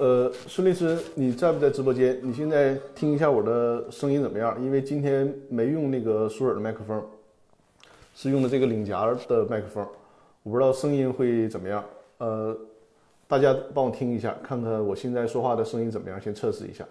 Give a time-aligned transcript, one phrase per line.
[0.00, 2.18] 呃，孙律师，你在不在直播间？
[2.22, 4.56] 你现在听一下我的声音怎么样？
[4.64, 7.04] 因为今天没用那个舒尔的麦克风，
[8.14, 9.86] 是用的这个领夹的麦克风，
[10.42, 11.84] 我不知道声音会怎么样。
[12.16, 12.56] 呃，
[13.28, 16.82] 大家帮我听一下，看看我现在说话的声音怎么样，先测试一下。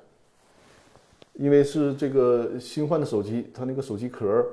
[1.34, 4.46] 因为是这个新换的手机，它那个手机壳，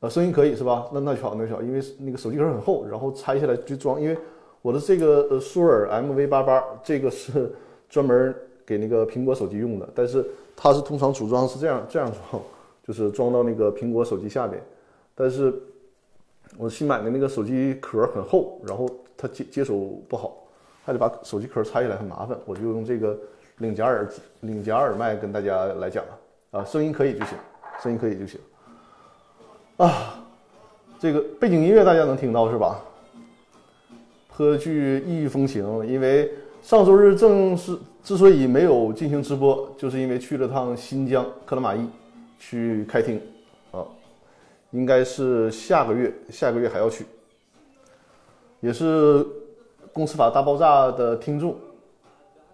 [0.00, 0.88] 呃，声音可以是吧？
[0.90, 1.60] 那那就好，那就好。
[1.60, 4.16] 因为那个手机壳很厚，然后拆下来就装，因为。
[4.62, 7.52] 我的这个呃舒尔 MV88，这个是
[7.88, 8.34] 专门
[8.66, 10.24] 给那个苹果手机用的，但是
[10.56, 12.42] 它是通常组装是这样这样装，
[12.86, 14.62] 就是装到那个苹果手机下边。
[15.14, 15.54] 但是
[16.56, 19.76] 我新买的那个手机壳很厚，然后它接接手
[20.08, 20.36] 不好，
[20.84, 23.16] 还得把手机壳拆下来很麻烦，我就用这个
[23.58, 24.08] 领夹耳
[24.40, 27.38] 领夹耳麦跟大家来讲了啊，声音可以就行，
[27.82, 28.40] 声音可以就行。
[29.76, 30.24] 啊，
[30.98, 32.80] 这个背景音乐大家能听到是吧？
[34.38, 36.30] 颇具异域风情，因为
[36.62, 41.84] 上周日正是之所以没有进行直播，就是因为去了趟新疆克拉玛依
[42.38, 43.20] 去开庭，
[43.72, 43.82] 啊，
[44.70, 47.04] 应该是下个月，下个月还要去，
[48.60, 49.26] 也是
[49.92, 51.56] 公司法大爆炸的听众，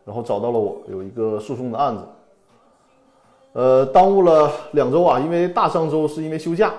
[0.07, 2.03] 然后找到了我，有一个诉讼的案子，
[3.53, 6.73] 呃，耽误了两周啊，因为大上周是因为休假，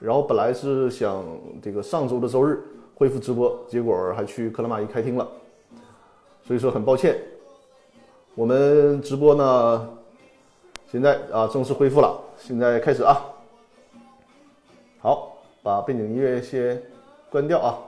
[0.00, 1.24] 然后本来是想
[1.62, 2.62] 这个上周的周日。
[3.00, 5.26] 恢复直播，结果还去克拉玛依开庭了，
[6.46, 7.16] 所以说很抱歉。
[8.34, 9.88] 我们直播呢，
[10.86, 13.18] 现在啊正式恢复了，现在开始啊。
[14.98, 16.82] 好，把背景音乐先
[17.30, 17.78] 关掉啊。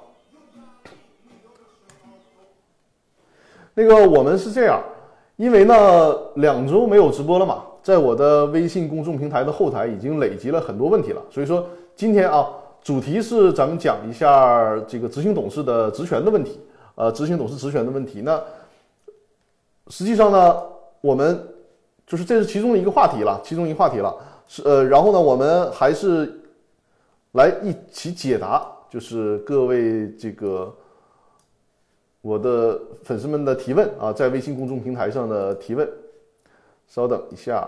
[3.75, 4.83] 那个我们是这样，
[5.37, 12.49] 因为呢两周没有直播了嘛，在我的微信公众平台的后台已经累积了很多问题了，所以说今天啊。
[12.83, 16.61] 主题是咱们讲一下这个执行董事的职权的问题，
[16.97, 18.21] 呃，执行董事职权的问题。
[18.23, 18.43] 那
[19.87, 20.63] 实际上呢，
[21.01, 21.47] 我们
[22.05, 24.15] 就是这是其中的一个话题了，其中一个话题了。
[24.49, 26.41] 是呃，然后呢，我们还是
[27.33, 30.75] 来一起解答，就是各位这个
[32.21, 35.89] 我的粉丝们的提问啊，在微信公众平台上的提问。
[36.89, 37.61] 稍等一下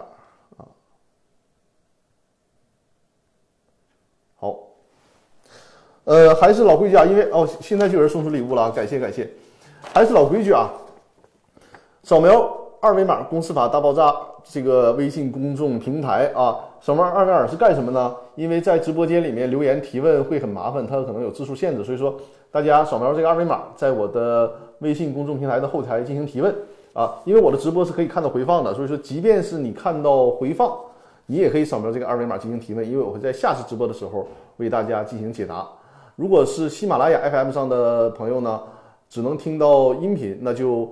[0.59, 0.67] 啊，
[4.35, 4.74] 好。
[6.05, 9.29] 呃，还是老规矩啊，因为哦，现在就有人送出礼物了，感谢感谢。
[9.93, 10.71] 还是老规矩啊，
[12.03, 12.51] 扫描
[12.81, 18.15] 二维码，公司法大爆炸这个微信公众平台啊，扫描二维码是干什么呢？
[18.35, 22.15] 因为在直播间里面留言提问会很麻烦，它可能有字数限制，所以说
[22.51, 26.55] 大家扫描这个二维码，在我的微信公众平台的后台进行提问
[26.93, 27.15] 啊。
[27.25, 30.71] 因为我的直播是可以看到回放的，所以说即便是你看到回放，
[31.27, 34.29] 你也可以扫描这个二维码进行提问，因为我会在下次直播的时候
[34.59, 35.67] 为大家进行解答。
[36.17, 38.63] 如果是喜马拉雅 FM 上的朋友呢，
[39.09, 40.89] 只能听到音频，那就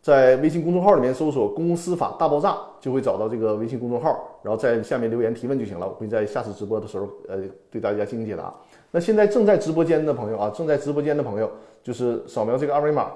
[0.00, 5.88] 在微信公众号里面搜索“公司法大爆炸”，就会找到这个微信公众号，然后在下面留言提问就行了。
[5.88, 7.38] 我会在下次直播的时候，呃，
[7.68, 8.54] 对大家进行解答。
[8.92, 11.50] 那现在正在直播间的朋友啊，正在直播间的朋友，
[11.82, 13.10] 就是扫描这个二维码，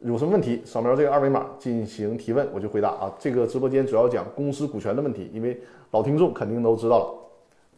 [0.00, 3.14] 有什么问题，扫描这个二维码进行提问，我就回答啊。
[3.16, 5.60] 这个直播间主要讲公司股权的问题，因为
[5.92, 7.25] 老听众肯定都知道了。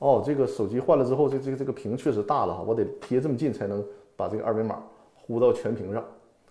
[0.00, 4.80] 哦，这个手机换了之后，这这个这个屏确实大了哈，我得贴这么近才能把这个二维码
[5.16, 6.04] 呼到全屏上。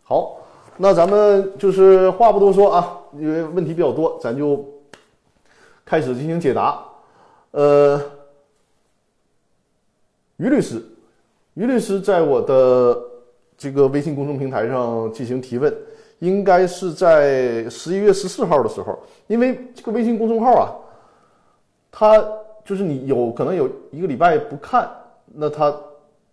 [0.03, 0.41] 好，
[0.75, 4.65] 那咱们就是话不多说啊，因为问题比较多，咱就
[5.85, 6.83] 开始进行解答。
[7.51, 8.01] 呃，
[10.35, 10.83] 于律师，
[11.53, 13.01] 于律师在我的
[13.57, 15.73] 这个微信公众平台上进行提问，
[16.19, 20.75] 应该是在十一月十四号的时候，因为这个微信公众号啊，
[21.89, 22.29] 它。
[22.67, 24.89] 就是你有可能有一个礼拜不看，
[25.33, 25.73] 那它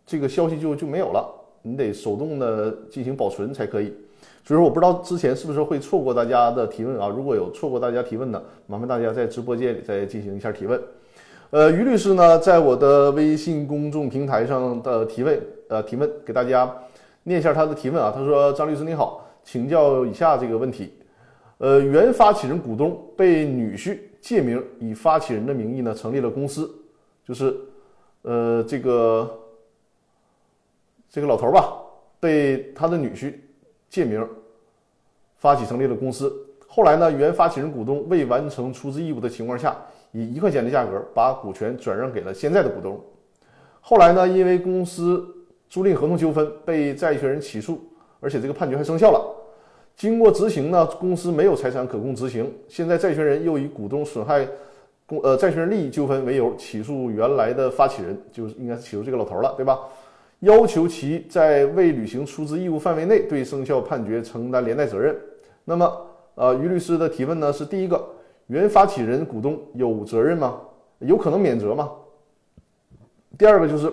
[0.04, 1.24] 这个消息就就没有了，
[1.62, 3.94] 你得手动的进行保存才可以。
[4.44, 7.06] 所以说我不知道之前是不是会错过大家的提问啊？
[7.06, 10.82] 如果有错过大家提问的，麻烦大家在直播间里再进行一下提问。
[11.50, 16.68] 呃，于律师呢，在我的微信公众平台上的提问，呃，提问给大家
[17.22, 18.12] 念一下他的提问啊。
[18.12, 20.92] 他说：“张律师你好，请教以下这个问题。
[21.58, 26.74] 呃，原发起人股东被女婿。”借名以发起人的名义呢成立了公司，
[27.26, 27.54] 就是，
[28.22, 29.38] 呃，这个
[31.10, 31.76] 这个老头吧，
[32.18, 33.34] 被他的女婿
[33.90, 34.26] 借名
[35.36, 36.34] 发起成立了公司。
[36.66, 39.76] 后来呢，原发起人股东未完成出资义务的情况下，
[40.12, 42.98] 以一块钱的价格把股权转让给了现在的股东。
[43.82, 45.22] 后来呢，因为公司
[45.68, 47.78] 租赁合同纠纷被债权人起诉，
[48.20, 49.33] 而且这个判决还生效了。
[49.96, 52.52] 经过执行呢，公司没有财产可供执行。
[52.68, 54.46] 现在债权人又以股东损害
[55.06, 59.78] 公呃债权人利益纠纷为由起诉原来的发起人，就是应该是起诉这个老头了，对吧？
[60.40, 65.16] 要求其在未履行出资义务范围内对生效判决承担连带责任。
[65.64, 68.04] 那么呃，于律师的提问呢是第一个，
[68.48, 70.60] 原发起人股东有责任吗？
[70.98, 71.90] 有可能免责吗？
[73.38, 73.92] 第二个就是，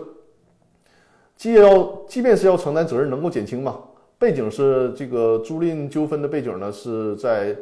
[1.38, 3.80] 既要即便是要承担责任，能够减轻吗？
[4.22, 7.58] 背景是这个租赁纠纷的背景呢，是在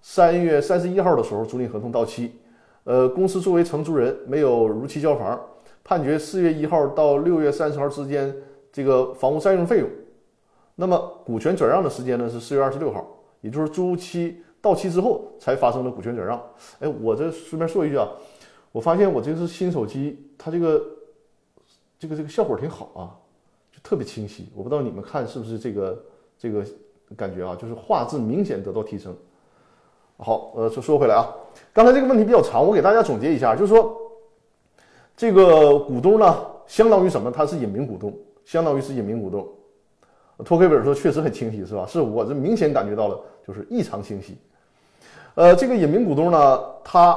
[0.00, 2.30] 三月三十一号的时候，租赁合同到期，
[2.84, 5.36] 呃，公司作为承租人没有如期交房，
[5.82, 8.32] 判决四月一号到六月三十号之间
[8.70, 9.88] 这个房屋占用费用，
[10.76, 13.04] 那么股权转让的时间呢是四月二十六号，
[13.40, 16.40] 也就是租期到期之后才发生的股权转让。
[16.78, 18.08] 哎，我这顺便说一句啊，
[18.70, 20.80] 我发现我这是新手机，它这个
[21.98, 23.25] 这个这个效果挺好啊。
[23.86, 26.04] 特别清晰，我不知道你们看是不是这个
[26.36, 26.64] 这个
[27.16, 29.14] 感觉啊，就是画质明显得到提升。
[30.16, 31.32] 好，呃，说说回来啊，
[31.72, 33.96] 刚才这个问题比较长，我给大家总结一下，就是说
[35.16, 36.36] 这个股东呢，
[36.66, 37.30] 相当于什么？
[37.30, 38.12] 他是隐名股东，
[38.44, 39.46] 相当于是隐名股东。
[40.44, 41.86] 托克维尔说确实很清晰，是吧？
[41.86, 44.36] 是我这明显感觉到了，就是异常清晰。
[45.36, 47.16] 呃，这个隐名股东呢，他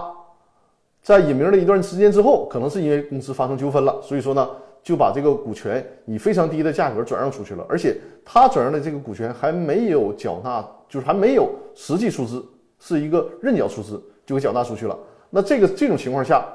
[1.01, 4.47] 在隐名了一段时间之后，可能是因为公司发生纠纷了，所以说呢。
[4.81, 12.43] 就把这个股权以非常低的价格转让出去了，而且他转让的这个股权还没有缴纳，就是还没有实际出资，
[12.79, 14.97] 是一个认缴出资就给缴纳出去了。
[15.29, 16.45] 那这个这种情况下，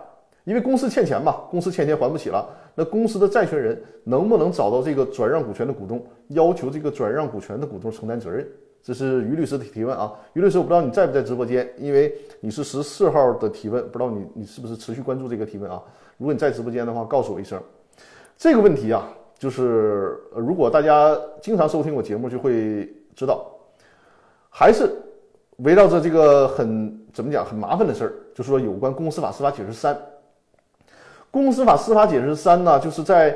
[0.45, 8.47] 因为公司欠钱嘛，公司欠钱还不起了，那公司的债权人能不能找到这个转让股权的股东，要求这个转让股权的股东承担责任？
[8.83, 15.83] 这是于律师的提问啊，于律师，我不知道你在不在直播间，因为你是十四号的提问，不知道你你是不是持续关注这个提问啊？
[16.19, 17.59] 如果你在直播间的话，告诉我一声。
[18.45, 19.09] 这个问题啊，
[19.39, 22.87] 就是如果大家经常收听我节目，就会
[23.17, 23.43] 知道，
[24.51, 24.87] 还是
[25.61, 29.99] 围绕着这个很怎么讲很麻烦的事儿，就是说有关公司法司法解释三。
[31.31, 33.35] 公司法司法解释三呢，就是在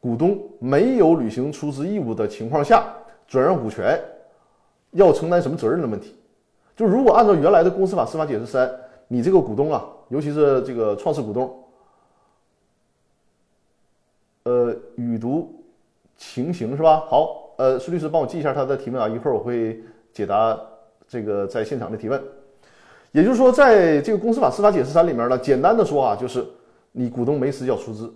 [0.00, 2.86] 股东没有履行出资义务的情况下，
[3.26, 4.00] 转让股权
[4.92, 6.16] 要承担什么责任的问题。
[6.74, 8.70] 就如果按照原来的公司法司法解释三，
[9.08, 11.54] 你这个股东啊，尤其是这个创始股东。
[14.48, 15.62] 呃，语读
[16.16, 17.00] 情形是吧？
[17.00, 19.78] 好，呃，孙律师帮我记一下他的提问啊，一会儿我会
[20.10, 20.58] 解答
[21.06, 22.18] 这个在现场的提问。
[23.12, 26.42] 也就是说，在这个公司法司法解释三里面呢，简单的说啊，就是
[26.92, 28.10] 你股东没实缴出资，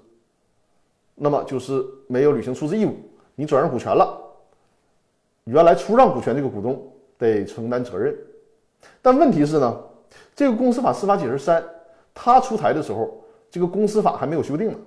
[1.16, 2.94] 那么就是没有履行出资义务，
[3.34, 4.18] 你转让股权了，
[5.44, 6.82] 原来出让股权这个股东
[7.18, 8.16] 得承担责任。
[9.02, 9.80] 但问题是呢，
[10.34, 11.62] 这个公司法司法解释三
[12.14, 14.78] 它出台的时候，这个公司法还没有修订呢。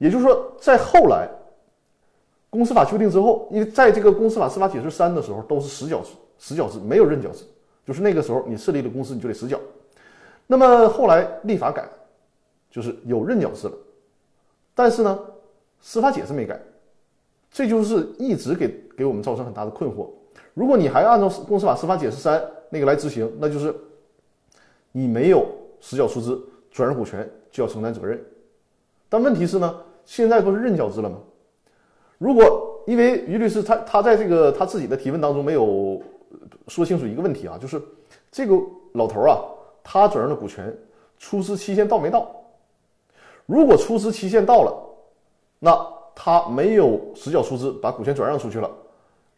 [0.00, 1.28] 也就是说，在后来
[2.48, 6.08] 公司法修订之后，因为在这个公司法司法解释三的时候都是实缴制，
[6.38, 7.44] 实缴制没有认缴制，
[7.86, 9.60] 就是那个时候你设立了公司你就得实缴。
[10.46, 11.86] 那么后来立法改，
[12.70, 13.74] 就是有认缴制了，
[14.74, 15.18] 但是呢，
[15.82, 16.58] 司法解释没改，
[17.52, 20.08] 这就是一直给给我们造成很大的困惑。
[20.54, 23.74] 如果你还按照公司法司法解释三那个来执行，那就是
[24.92, 25.46] 你没有
[25.78, 28.18] 实缴出资，转让股权就要承担责任。
[29.08, 29.82] 但问题是呢？
[30.10, 31.18] 现在不是认缴制了吗？
[32.18, 36.02] 如果因为于律师他他在这个他自己的提问当中没有
[36.66, 37.80] 说清楚一个问题啊，就是
[38.28, 38.56] 这个
[38.94, 39.38] 老头啊，
[39.84, 40.76] 他转让的股权
[41.16, 42.28] 出资期限到没到？
[43.46, 44.72] 如果出资期限到了，
[45.60, 48.68] 那他没有实缴出资，把股权转让出去了，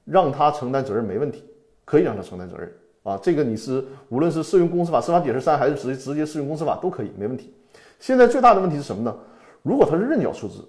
[0.07, 1.45] 让他承担责任没问题，
[1.85, 3.21] 可以让他承担责任啊。
[3.23, 7.53] 这个你是无论是适用公司法司法解释三，还是直直接适用公司法都可以，没问题。
[8.01, 9.15] 现在最大的问题是什么呢？
[9.63, 10.67] 如果他是认缴出资，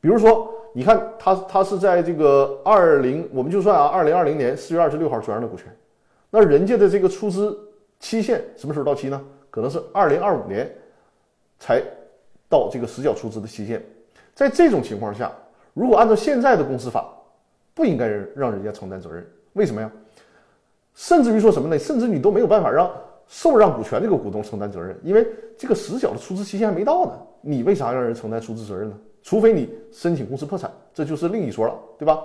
[0.00, 5.66] 比如说，你看他他是在这个二零，我们就算啊，二零二零年四月二十六号转让的股权，
[6.30, 7.58] 那人家的这个出资
[7.98, 9.20] 期限什么时候到期呢？
[9.50, 10.70] 可能是二零二五年
[11.58, 11.82] 才
[12.48, 13.84] 到这个实缴出资的期限。
[14.32, 15.30] 在这种情况下，
[15.74, 17.12] 如果按照现在的公司法，
[17.74, 18.06] 不应该
[18.36, 19.28] 让人家承担责任。
[19.54, 19.90] 为什么呀？
[20.94, 21.78] 甚至于说什么呢？
[21.78, 22.88] 甚至你都没有办法让
[23.30, 25.24] 受让股权这个股东承担责任，因为
[25.56, 27.12] 这个实缴的出资期限还没到呢。
[27.40, 28.98] 你为啥让人承担出资责任呢？
[29.22, 32.20] 除非你申请公司破产，这就是另一说了，对吧？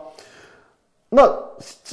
[1.09, 1.31] 那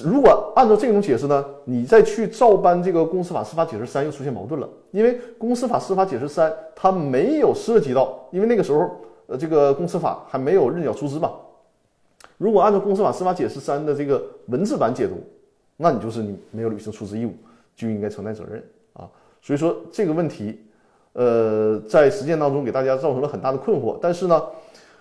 [0.02, 8.90] 如果按照这种解释呢，你再去照搬这个公司法司法解释三又出现矛盾了，因为公司法司法解释三它没有涉及到，因为那个时候
[9.26, 11.33] 呃这个公司法还没有认缴出资嘛。
[12.38, 15.23] 如果按照公司法司法解释三的这个文字版解读，
[15.76, 17.35] 那你就是你没有履行出资义务，
[17.76, 18.64] 就应该承担责任。
[19.42, 20.58] 所以说这个问题。
[21.14, 24.42] 呃，在实践当中给大家造成了很大的困惑，但是呢，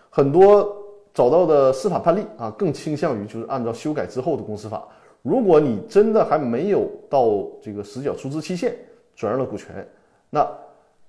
[0.10, 0.76] 很多
[1.14, 4.86] 找到的司法判例啊，更倾向于就是按照修改之后的公司法。
[5.22, 8.76] 如果你真的还没有到这个实缴出资期限
[9.16, 9.88] 转让了股权，
[10.30, 10.46] 那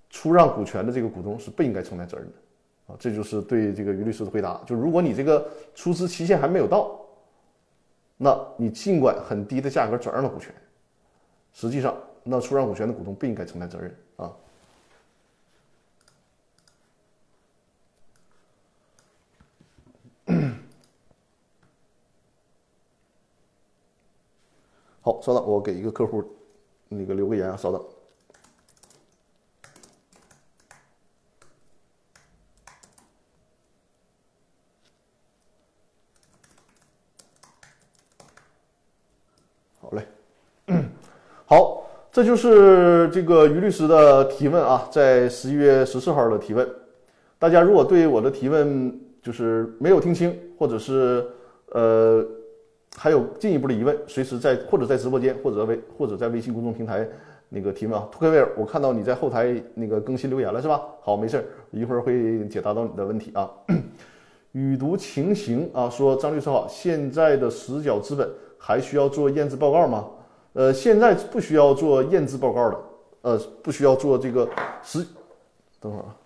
[0.08, 2.96] 出让股权的这个股东是不应该承担责任的啊。
[2.96, 4.60] 这就是对这个于律师的回答。
[4.64, 6.96] 就如果你这个出资期限还没有到，
[8.16, 10.54] 那你尽管很低的价格转让了股权，
[11.52, 11.92] 实际上，
[12.24, 14.32] 那出让股权的股东不应该承担责任啊。
[25.04, 26.24] 好，稍等，我给一个客户
[26.88, 27.84] 那个留个言啊，稍等。
[39.80, 40.06] 好嘞，
[41.46, 46.68] 好，这就是这个于律师的提问啊，在十一月十四号的提问。
[47.38, 51.26] 大家如果对我的提问就是没有听清，或者是
[51.70, 52.24] 呃。
[52.94, 57.08] 还有进一步的疑问，随时在或者在直播间，或者微或者在微信公众平台
[57.48, 58.06] 那个提问啊。
[58.12, 60.82] 托克维尔，我看到你在后台那个更新留言了是吧？
[61.00, 63.50] 好，没事儿，一会儿会解答到你的问题啊。
[64.52, 68.28] 语读情形啊，说张律师好，现在的实缴资本
[68.58, 70.04] 还需要做验资报告吗？
[70.54, 72.80] 呃，现在不需要做验资报告的，
[73.22, 74.48] 呃，不需要做这个
[74.82, 75.06] 实，
[75.80, 76.16] 等会儿啊。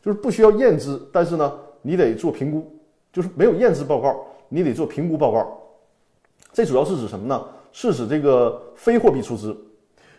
[0.00, 2.76] 就是不需要验资，但是呢，你得做评估，
[3.12, 5.60] 就是没有验资报告，你得做评估报告。
[6.52, 7.48] 这主要是指什么呢？
[7.72, 9.56] 是指这个非货币出资。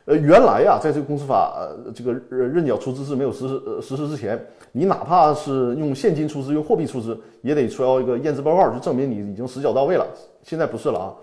[0.05, 4.37] 呃，原来呀，在这个公司法呃这个认缴出资制没有实施实施之前，
[4.73, 10.05] 你哪怕是用现金出资、用货币出资，也得出要一个验资报告，就证明你已经实缴到位了。
[10.41, 11.13] 现在不是了啊，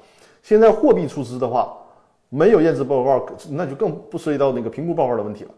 [0.42, 1.76] 现在货币出资的话，
[2.30, 5.50] 没有验资报告，那就更不涉及到那个评估报告的问题了。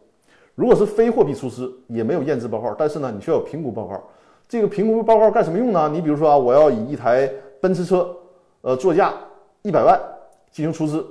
[0.57, 4.03] 如果是非货币出资，也没有验资报告，但是呢，你需要有评估报告。
[4.49, 5.89] 这个评估报告干什么用呢？
[5.89, 8.15] 你比如说啊，我要以一台奔驰车，
[8.63, 9.15] 呃，作价
[9.63, 9.99] 一百万
[10.51, 11.07] 进行出资，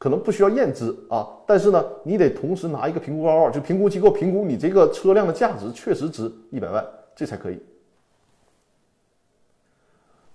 [0.00, 6.82] 可能不需要验资啊，但是呢，你得同时拿一个评估报告，就评估机构评估你这个车辆的价值确实值一百万，
[7.14, 7.60] 这才可以。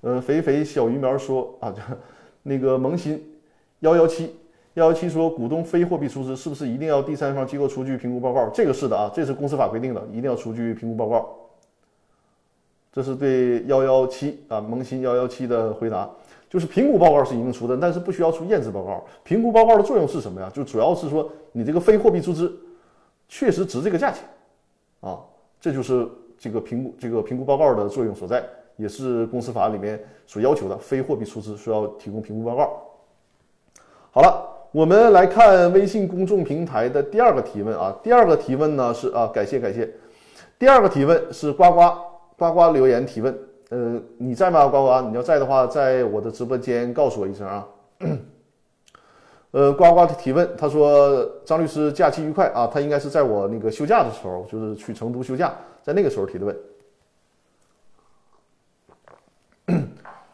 [0.02, 1.74] 呃，肥肥小鱼苗说啊，
[2.44, 3.20] 那个萌新
[3.80, 4.36] 幺幺七。
[4.76, 8.48] 幺幺七说，股东非货币出资是不是一定要第三方机构出具评估报告？
[8.50, 11.34] 这个是的啊，这是公司法规定的，一定要出具评估报告。
[12.92, 16.10] 这是对幺幺七啊萌新幺幺七的回答，
[16.56, 19.04] 就是评估报告是一定出的，但是不需要出验资报告。
[19.26, 20.50] 评估报告的作用是什么呀？
[20.54, 22.58] 就主要是说你这个非货币出资
[23.28, 24.24] 确实值这个价钱
[25.02, 25.20] 啊，
[25.60, 26.08] 这就是
[26.40, 28.42] 这个评估这个评估报告的作用所在，
[28.78, 32.82] 也是公司法里面所要求的，非货币出资需要提供评估报告。
[34.12, 34.54] 好了。
[34.72, 39.90] 我们来看微信公众平台的第二个提问啊，第二个提问呢是啊，感谢感谢，
[40.60, 41.98] 第二个提问是呱呱
[42.38, 43.34] 呱呱留言提问，
[43.75, 44.65] 呃，你在吗？
[44.70, 47.67] 呱呱，你要在的话，在我的直播间告诉我一声啊。
[49.51, 55.53] 呃，呱呱的提问，他说张律师假期愉快啊，他应该是在我那个休假的时候，就是去成都休假，
[55.84, 56.58] 在那个时候提的问。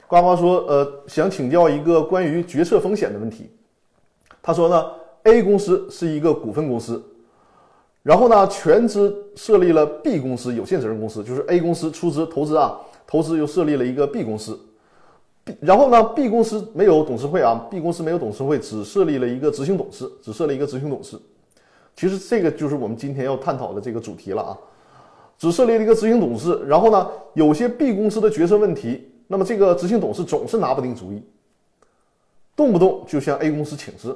[0.07, 3.49] 呱呱说，呃，想请教一个关于决策风险的问题。
[4.39, 4.85] 他说呢
[5.23, 7.03] ，A 公司是一个股份公司，
[8.03, 12.79] 然后呢，全资设立了 B 公司有限责任公司，就是 A 公司出资投资啊，
[13.11, 14.57] 投资又设立了一个 B 公司
[15.43, 21.19] ，B 然后呢，B 公司没有董事会啊，B 公司没有董事会，只设立了一个执行董事，只设立一个执行董事。
[21.93, 24.57] 其实这个就是我们今天要探讨的这个主题了啊，
[25.37, 31.21] 只设立了一个执行董事，然后呢，有些 B 公司的决策问题，那么这个执行董事总是拿不定主意，
[32.55, 34.15] 动不动就向 A 公司请示。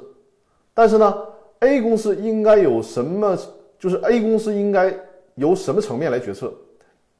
[0.72, 1.14] 但是呢
[1.60, 3.36] ，A 公司应该有什么？
[3.78, 4.90] 就是 A 公司应该
[5.34, 6.50] 由什么层面来决策？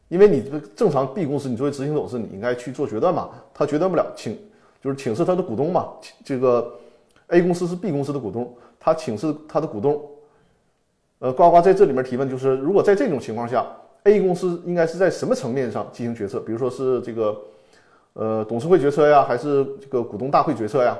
[0.08, 3.30] 因为你这正常 B 公司，你作为执行董事，你应该去做决断嘛。
[3.52, 4.38] 他决断不了，请
[4.82, 5.88] 就是请示他的股东嘛。
[6.25, 6.72] 这个
[7.28, 10.00] A 公司是 B 公司的股东，他请示他的股东。
[11.18, 13.66] 呃，呱呱在这里面提问，就是如果在这种情况下
[14.04, 16.38] ，A 公司应该是在什么层面上进行决策？
[16.40, 17.36] 比如说是这个
[18.12, 20.96] 呃董事会决策呀，还是这个股东大会决策呀？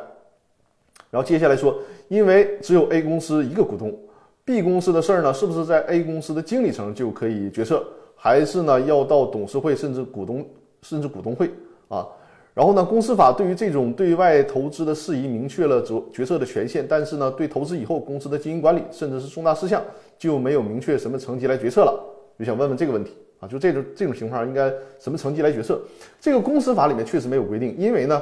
[1.11, 3.97] 然后接下来说，因为只有 A 公司一个股东
[4.45, 7.87] ，B 公司的事儿呢，是不是在 A 公司的经理层就可以决策，
[8.27, 10.45] 还是呢要到董事会甚至股东
[10.83, 11.49] 甚至股东会
[11.87, 12.05] 啊？
[12.53, 19.81] 然后呢，公司法对于这种对外投资的事宜明确了决决策的权限，但是呢，对投资以后公司的经营管理甚至是重大事项
[20.19, 22.03] 就没有明确什么层级来决策了。
[22.37, 24.69] 就想问问这个问题啊，就这种这种情况应该
[24.99, 25.81] 什么层级来决策？
[26.21, 28.21] 这个公司法里面确实没有规定，因为呢，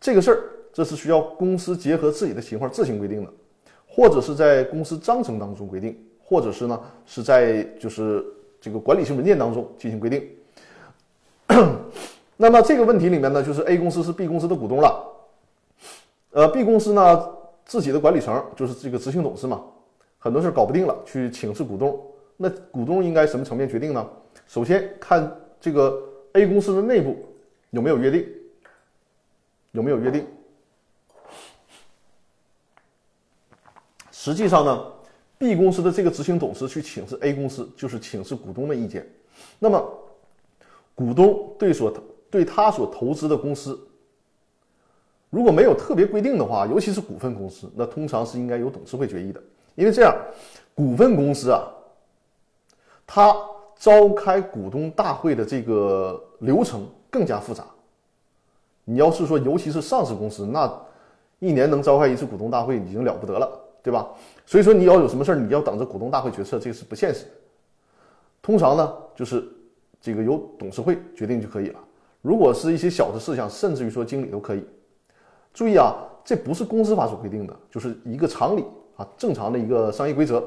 [0.00, 0.40] 这个事儿。
[0.72, 3.30] 这是需要公司结合自己的情况自行规定的，
[3.86, 8.24] 或者是在公司章程当中规定，或者是呢是在就是
[8.64, 10.26] 这个管理性文件当中进行规定。
[12.38, 15.04] 那么这个问题里面呢，就是 A 公司是 B 公司的股东了，
[16.30, 17.28] 呃，B 公司呢
[17.66, 19.62] 自己的管理层就是这个执行董事嘛，
[20.18, 22.02] 很多事搞不定了，去请示股东，
[22.38, 24.08] 那股东应该什么层面决定呢？
[24.48, 25.30] 首先看
[25.60, 26.02] 这个
[26.32, 27.22] A 公司的内部
[27.68, 28.26] 有没有约定，
[29.72, 30.26] 有没有约定。
[34.10, 34.86] 实际上呢
[35.44, 39.06] ，B 公司的这个执行董事去请示 A 公司，就是请示股东的意见。
[39.58, 39.86] 那么，
[40.94, 41.92] 股东对所
[42.30, 43.78] 对他所投资的公司，
[45.28, 49.42] 如果没有特别规定的话，尤其是股份公司，那通常是应该由董事会决议的。
[49.74, 50.16] 因为这样，
[50.74, 51.62] 股份公司啊，
[53.06, 53.36] 它
[53.78, 57.66] 召开股东大会的这个流程更加复杂。
[58.84, 60.72] 你要是说，尤其是上市公司，那
[61.38, 64.08] 一年能召开一次股东大会已经了不得了，对吧？
[64.46, 67.30] 所以说，你要有什么事儿，你要等着股东大会决策，这个是不现实的。
[68.40, 69.46] 通常呢，就是
[70.00, 71.78] 这个由董事会决定就可以了。
[72.22, 74.64] 如果是一些小的事项，甚至于说经理都可以。
[75.52, 78.64] 注意啊，这不是公司法所规定的，就是一个常理。
[78.96, 80.42] 啊，正常的一个商业规则。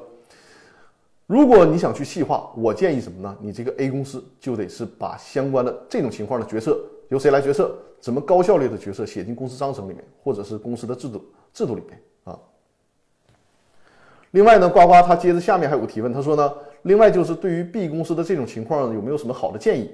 [1.25, 3.37] 如果你想去细化，我建议什么呢？
[3.41, 6.79] 你这个 A 公司就得是把相关的这种情况的决策
[7.09, 12.01] 由谁来决策，怎么高效率的决策写进公司章程里面，或者是公司的制度制度里面。
[14.31, 16.53] 另外呢，呱呱他接着下面还有个提问，他说呢，
[16.83, 19.89] 另外就是对于 B 公司的这种情况有没有什么好的建议？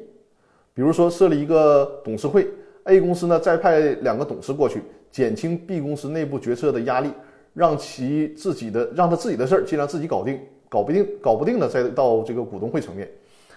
[0.73, 2.47] 比如说设立一个董事会
[2.85, 7.09] ，A 公司呢再派两个董事过去，减轻 B 公司内部决策的压力。
[7.55, 13.07] 让其自己的让他自己的事儿尽量自己搞定，搞不定搞不定的再到这个股东会层面。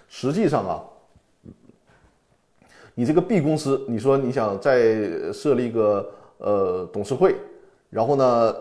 [0.07, 0.83] 实际上啊，
[2.93, 7.35] 你这个 B 公司，你说你想再设立一个呃董事会，
[7.89, 8.55] 然后呢，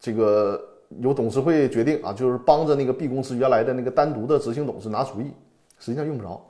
[0.00, 0.60] 这个
[0.98, 5.32] 由董事会决定啊，就是帮着那个 B 公司原来的那个单独的执行董事拿主意，
[5.78, 6.40] 实际上用不着，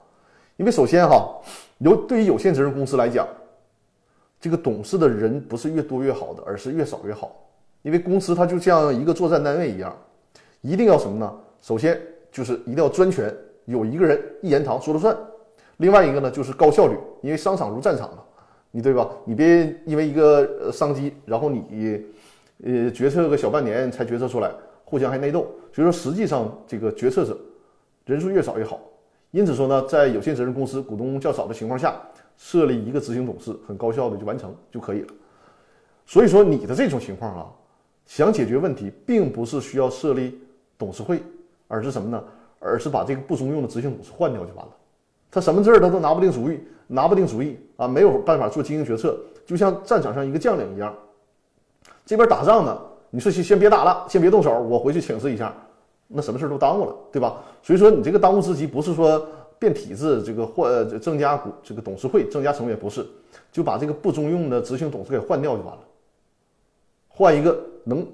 [0.57, 1.39] 因为首先哈，
[1.79, 3.29] 有对于有限责任公司来讲，
[4.41, 7.37] 这个董事的人不是越多越好的，而是越少越好。
[7.83, 9.95] 因为公司它就像一个作战单位一样，
[10.63, 11.33] 一定要什么呢？
[11.61, 12.01] 首先
[12.33, 13.35] 就是一定要专权，
[13.67, 15.17] 有一个人一言堂说了算。
[15.79, 18.23] 另外一个呢，就是高效率，因为商场如战场嘛，
[18.71, 19.09] 你对吧？
[19.25, 22.05] 你别因为一个商机，然后你
[22.65, 24.51] 呃决策个小半年才决策出来，
[24.85, 25.47] 互相还内斗。
[25.73, 27.39] 所以说，实际上这个决策者
[28.07, 28.81] 人数越少越好。
[29.31, 31.95] 因此说呢，在有限责任公司股东较少的情况下，
[32.37, 35.09] 设立一个执行董事，很高效的就完成就可以了。
[36.07, 37.47] 所以说，你的这种情况啊。
[38.07, 40.37] 想解决问题，并不是需要设立
[40.77, 41.23] 董事会，
[41.69, 42.21] 而是什么呢？
[42.59, 44.73] 而是把这个不中用的执行董事换掉就完了。
[45.31, 50.93] 他什么事儿他都拿不定主意，拿不定主意啊，没有办法做经营决策，就像战场上一个将领一样。
[52.11, 52.77] 这边打仗呢，
[53.09, 55.55] 你说先先别打了，先别动手，我回去请示一下，
[56.09, 57.41] 那什么事都耽误了，对吧？
[57.63, 59.25] 所以说，你这个当务之急不是说
[59.61, 63.07] 变体制，这个换增加股这个董事会增加成员，不是，
[63.53, 65.79] 就把这个不中用的执行董事给换掉就完了，
[67.07, 67.57] 换一个。
[67.85, 68.05] 能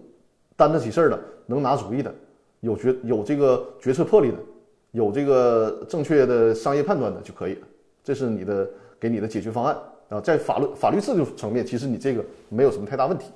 [0.56, 2.14] 担得起事儿的，能拿主意的，
[2.60, 4.36] 有决有这个决策魄力的，
[4.92, 7.66] 有这个正确的商业判断的就可以了。
[8.04, 8.68] 这是你的
[9.00, 9.76] 给你的解决方案
[10.10, 10.20] 啊。
[10.20, 13.32] 在法律法律制度层面，其实你这个没有什么太大问题。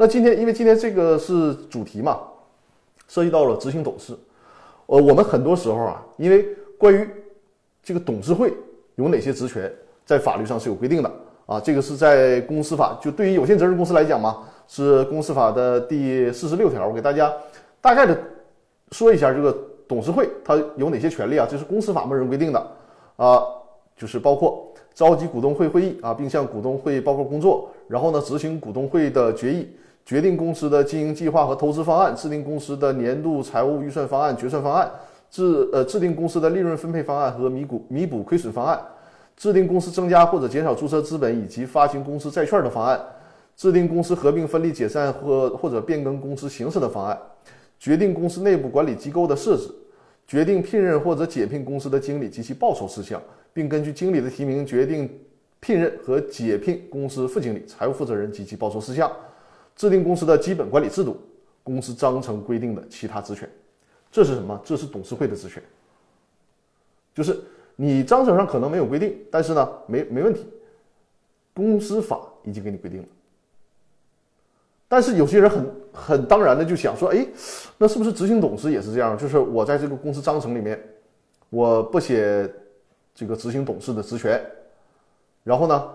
[0.00, 2.20] 那今天因为今天这个是主题嘛，
[3.08, 4.16] 涉及到了执行董事。
[4.86, 6.46] 呃，我们很多时候啊，因为
[6.78, 7.06] 关于
[7.82, 8.54] 这个董事会
[8.94, 9.70] 有哪些职权，
[10.06, 11.10] 在法律上是有规定的
[11.46, 11.58] 啊。
[11.58, 14.44] 这个是在公司法，就对于有限责任公司来讲嘛。
[14.68, 17.32] 是公司法的第四十六条，我给大家
[17.80, 18.16] 大概的
[18.92, 19.56] 说一下这个
[19.88, 21.48] 董事会它有哪些权利啊？
[21.50, 22.66] 这是公司法默认规定的
[23.16, 23.42] 啊，
[23.96, 29.66] 就是包括召集股东会会议啊，并向股东会报告工作，然后呢执行股东会的决议，
[30.08, 34.90] 决定公司的经营计划和投资方案，制定公司的年度财务预算方案、决算方案，
[35.30, 38.80] 制呃制定公司的利润分配方案和弥补弥补亏损方案，
[39.36, 42.98] 制定公司增加或者减少注册资本以及发行公司债券的方案。
[43.54, 47.18] 制定公司合并、分立、解散或或者变更公司形式的方案，
[47.78, 49.68] 决定公司内部管理机构的设置，
[50.26, 53.20] 决定聘任或者解聘公司的经理及其报酬事项，
[53.52, 55.06] 并根据经理的提名决定
[55.60, 59.10] 聘任和解聘公司副经理、财务负责人及其报酬事项，
[59.78, 61.16] 制定公司的基本管理制度，
[61.62, 63.48] 公司章程规定的其他职权。
[64.10, 64.60] 这是什么？
[64.64, 65.62] 这是董事会的职权。
[67.14, 67.38] 就是
[67.76, 70.46] 你章程上可能没有规定，但是呢，没没问题，
[71.54, 73.08] 公司法已经给你规定了。
[74.88, 77.24] 但是有些人很很当然的就想说，哎，
[77.76, 79.16] 那是不是执行董事也是这样？
[79.16, 80.82] 就是我在这个公司章程里面，
[81.50, 82.52] 我不写
[83.14, 84.44] 这个执行董事的职权，
[85.44, 85.90] 然后呢，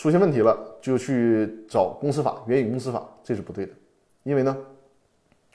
[0.00, 3.72] 出现问题了就去找公司法援引公司法，这是不对的，
[4.22, 4.56] 因为呢，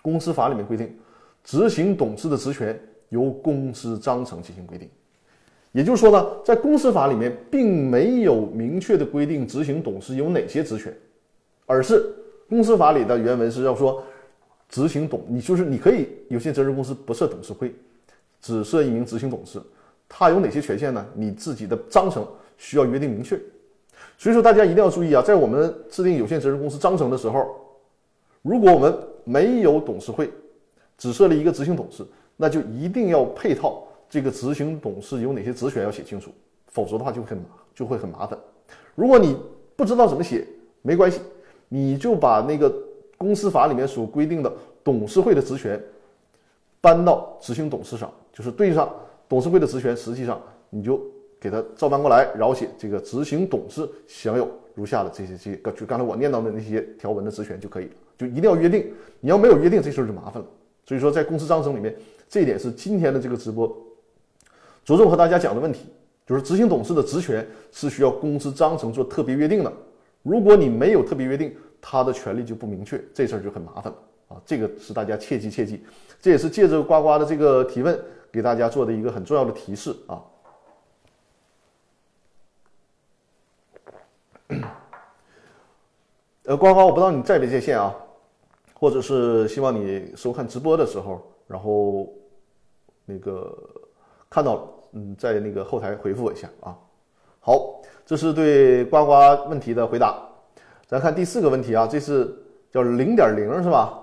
[0.03, 0.95] 公司法里面规定，
[1.43, 2.79] 执行董事的职权
[3.09, 4.87] 由公司章程进行规定，
[5.71, 10.95] 也就是说呢，在公司法里面并没有明确的规定执行董事有哪些职权，
[11.65, 12.05] 而是。
[12.47, 14.03] 公司法里的原文是要说，
[14.69, 17.73] 执行董，你就是你可以有限责任公司不设董事会，
[18.39, 19.59] 只设一名执行董事，
[20.07, 21.03] 他有哪些权限呢？
[21.15, 22.23] 你自己的章程
[22.59, 23.41] 需要约定明确。
[24.17, 27.45] 所以说，大家一定要注意啊，在我们制定有限责任公司章程的时候，
[28.41, 30.31] 如果我们没有董事会，
[30.97, 32.05] 只设立一个执行董事，
[32.37, 36.31] 那就一定要配套这个执行董事有哪些职权要写清楚，
[36.67, 37.37] 否则的话就很
[37.73, 38.39] 就会很麻烦。
[38.95, 39.37] 如果你
[39.75, 40.47] 不知道怎么写，
[40.81, 41.19] 没关系，
[41.67, 42.73] 你就把那个
[43.17, 44.51] 公司法里面所规定的
[44.81, 45.81] 董事会的职权
[46.79, 48.89] 搬到执行董事上，就是对上
[49.27, 51.01] 董事会的职权，实际上你就。
[51.45, 58.91] 给他照搬过来，然后写这个执行董事享有如下的这些这个，就刚才我念到的那些条文的职权就可以了，就一定要约定。
[59.19, 60.47] 你要没有约定，这事儿就麻烦了。
[60.87, 61.95] 所以说，在公司章程里面，
[62.27, 63.67] 这一点是今天的这个直播
[64.83, 65.85] 着重和大家讲的问题，
[66.25, 69.71] 就是执行董事的职权是需要公司章程做特别约定的。
[70.23, 74.41] 如果你没有特别约定，他的权利就不明确，这事儿就很麻烦了啊！
[74.47, 75.83] 这个是大家切记切记，
[76.19, 77.95] 这也是借着呱呱的这个提问
[78.31, 80.19] 给大家做的一个很重要的提示啊。
[86.47, 87.91] 呃，呱呱，我不知道你在没在线啊，
[88.75, 92.07] 或者是希望你收看直播的时候，然后
[93.03, 93.57] 那个
[94.29, 96.77] 看到了，嗯，在那个后台回复我一下啊。
[97.39, 99.13] 好，这是对呱呱
[99.49, 100.21] 问题的回答。
[100.85, 102.31] 咱看第四个问题啊，这是
[102.71, 103.99] 叫零点零是吧？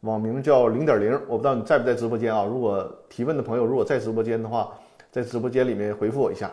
[0.00, 2.42] 网名叫零点零，我不知道你在不在直播间啊？
[2.42, 4.72] 如果提问的朋友如果在直播间的话，
[5.10, 6.50] 在直播间里面回复我一下。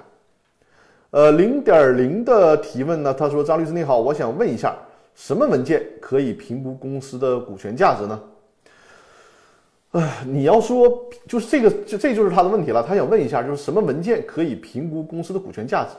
[1.11, 4.75] 呃，零点零的提问呢，他说：“张律师你好，我想问一下。”
[5.19, 8.23] 什么文件可以评估公司的股权价值呢？
[9.91, 12.81] 哎，你要说就是这个，这这就是他的问题了。
[12.81, 15.89] 他想问一下，就是什么文件可以评估公司的股权价值？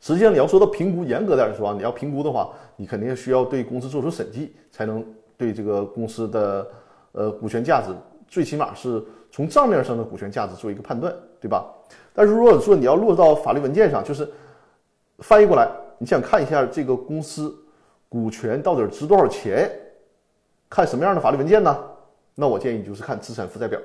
[0.00, 5.04] 实际上，你要说到评估，严格点说啊，你要评估的话，你肯定需要对公司做出审计，才能
[5.36, 6.66] 对这个公司的
[7.12, 7.94] 呃股权价值，
[8.26, 11.66] 最起码是从账面上的股权价值做一个判断，对吧？
[12.14, 14.26] 但是如果说你要落到法律文件上，就是
[15.18, 17.54] 翻译过来，你想看一下这个公司。
[18.08, 19.70] 股权到底值多少钱？
[20.68, 21.78] 看什么样的法律文件呢？
[22.34, 23.80] 那我建议你就是看资产负债表。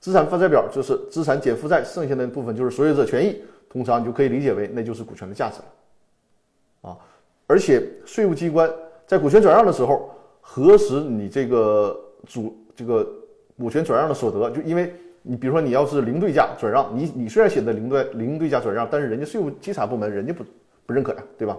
[0.00, 6.90] 资产负债表就是资产减负债，剩下的部分就是所有者权益，通常你就可以理解为那就是股权的价值了。
[6.90, 6.98] 啊，
[7.46, 8.68] 而且税务机关
[9.06, 10.10] 在股权转让的时候
[10.40, 13.08] 核实你这个主这个
[13.56, 20.44] 股权转让的所得，就因为你比如说你要是零对价转让，你你虽然写的零对零对价转让，但是人家税务稽查部门人家不
[20.84, 21.56] 不认可呀，对吧？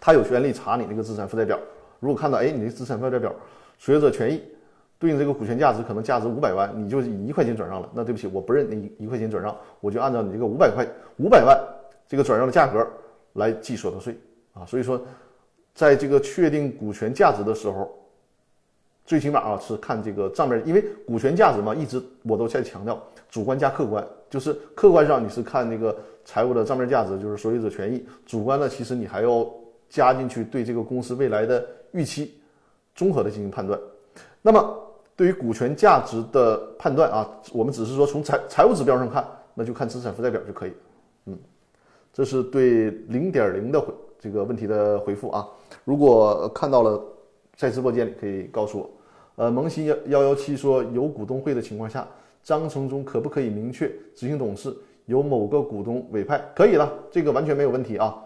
[0.00, 1.58] 他有权利查你那个资产负债表，
[2.00, 3.34] 如果看到哎，你的资产负债表
[3.78, 4.42] 所有者权益
[4.98, 10.86] 对应这个股权价值可能价值五百万，你就以一块钱转让了，那对不起，我不认你一一块钱转让，我就按照你这个五百块
[11.18, 11.56] 五百万
[12.06, 12.84] 这个转让的价格
[13.34, 14.16] 来计所得税
[14.54, 14.66] 啊。
[14.66, 15.00] 所以说，
[15.74, 17.90] 在这个确定股权价值的时候，
[19.04, 29.48] 最起码啊是看这个账面，因为股权价值嘛，一直我都在强调主观加客观，就是客观上你是看那个财务的账面价值，就是所有者权益，主观呢其实你还要。
[29.88, 32.40] 加进去对这个公司未来的预期
[32.94, 33.78] 综合的进行判断。
[34.42, 34.78] 那么
[35.16, 40.72] 对于股权价值的判断啊，我们只是说从财财务指标上看，那就看资产负债表就可以。
[41.26, 41.36] 嗯，
[42.12, 45.46] 这是对零点零的回这个问题的回复啊。
[45.84, 47.02] 如果看到了，
[47.56, 48.90] 在直播间里可以告诉我。
[49.36, 52.06] 呃，萌新幺幺幺七说，有股东会的情况下，
[52.42, 56.40] 章程中可不可以明确执行董事由某个股东委派？
[56.54, 58.16] 可以了，这个完全没有问题啊。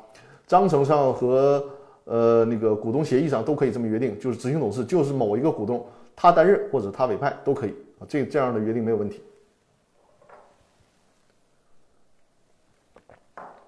[0.46, 1.64] 章程上和
[2.05, 9.22] 呃那个股东协议上都可以这么约定，就是执行董事就是某一个股东，他担任或者他委派都可以啊，这这样的约定没有问题。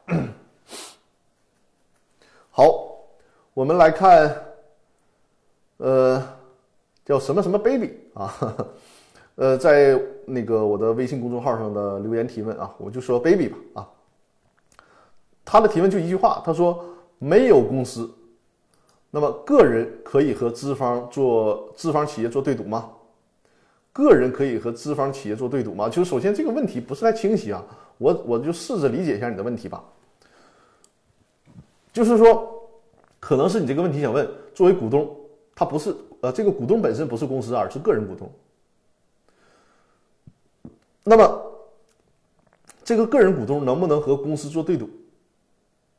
[2.50, 2.64] 好，
[3.54, 4.37] 我们来看，
[5.78, 6.22] 呃，
[7.04, 8.34] 叫什么什么 baby 啊，
[9.37, 13.88] 呃，在那个我的微信公众号上的留言提问啊，我就说 baby 吧啊。
[15.44, 16.85] 他的提问就一句话，他说
[17.18, 18.11] ：“没有公司，
[19.11, 22.90] 那么个人可以和资方做资方企业做对赌吗？
[23.92, 25.88] 个人可以和资方企业做对赌吗？
[25.88, 27.62] 就是首先这个问题不是太清晰啊，
[27.98, 29.85] 我我就试着理解一下你的问题吧。
[31.92, 32.68] 就是说，
[33.20, 35.14] 可能是你这个问题想问，作为股东，
[35.54, 38.28] 他不是呃这个股东本身不是公司，而是个人股东。
[41.04, 41.52] 那么，
[42.83, 44.88] 这个个人股东能不能和公司做对赌？”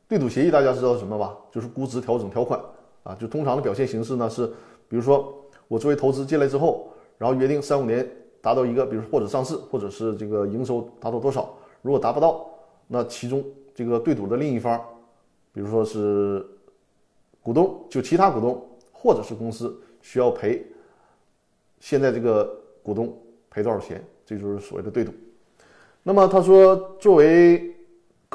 [0.07, 1.35] 对赌协议大家知道什么吧？
[1.51, 2.59] 就是估值调整条款
[3.03, 4.45] 啊，就通常的表现形式呢是，
[4.87, 5.33] 比如说
[5.67, 6.87] 我作为投资进来之后，
[7.17, 8.07] 然后约定三五年
[8.41, 12.45] 达到一个，比如或者上市，或者是这个营收达到多少，如果达不到，
[12.87, 14.79] 那其中这个对赌的另一方，
[15.51, 16.45] 比如说是
[17.41, 20.63] 股东，就其他股东或者是公司需要赔，
[21.79, 23.11] 现在这个股东
[23.49, 25.11] 赔多少钱，这就是所谓的对赌。
[26.03, 27.74] 那么他说，作为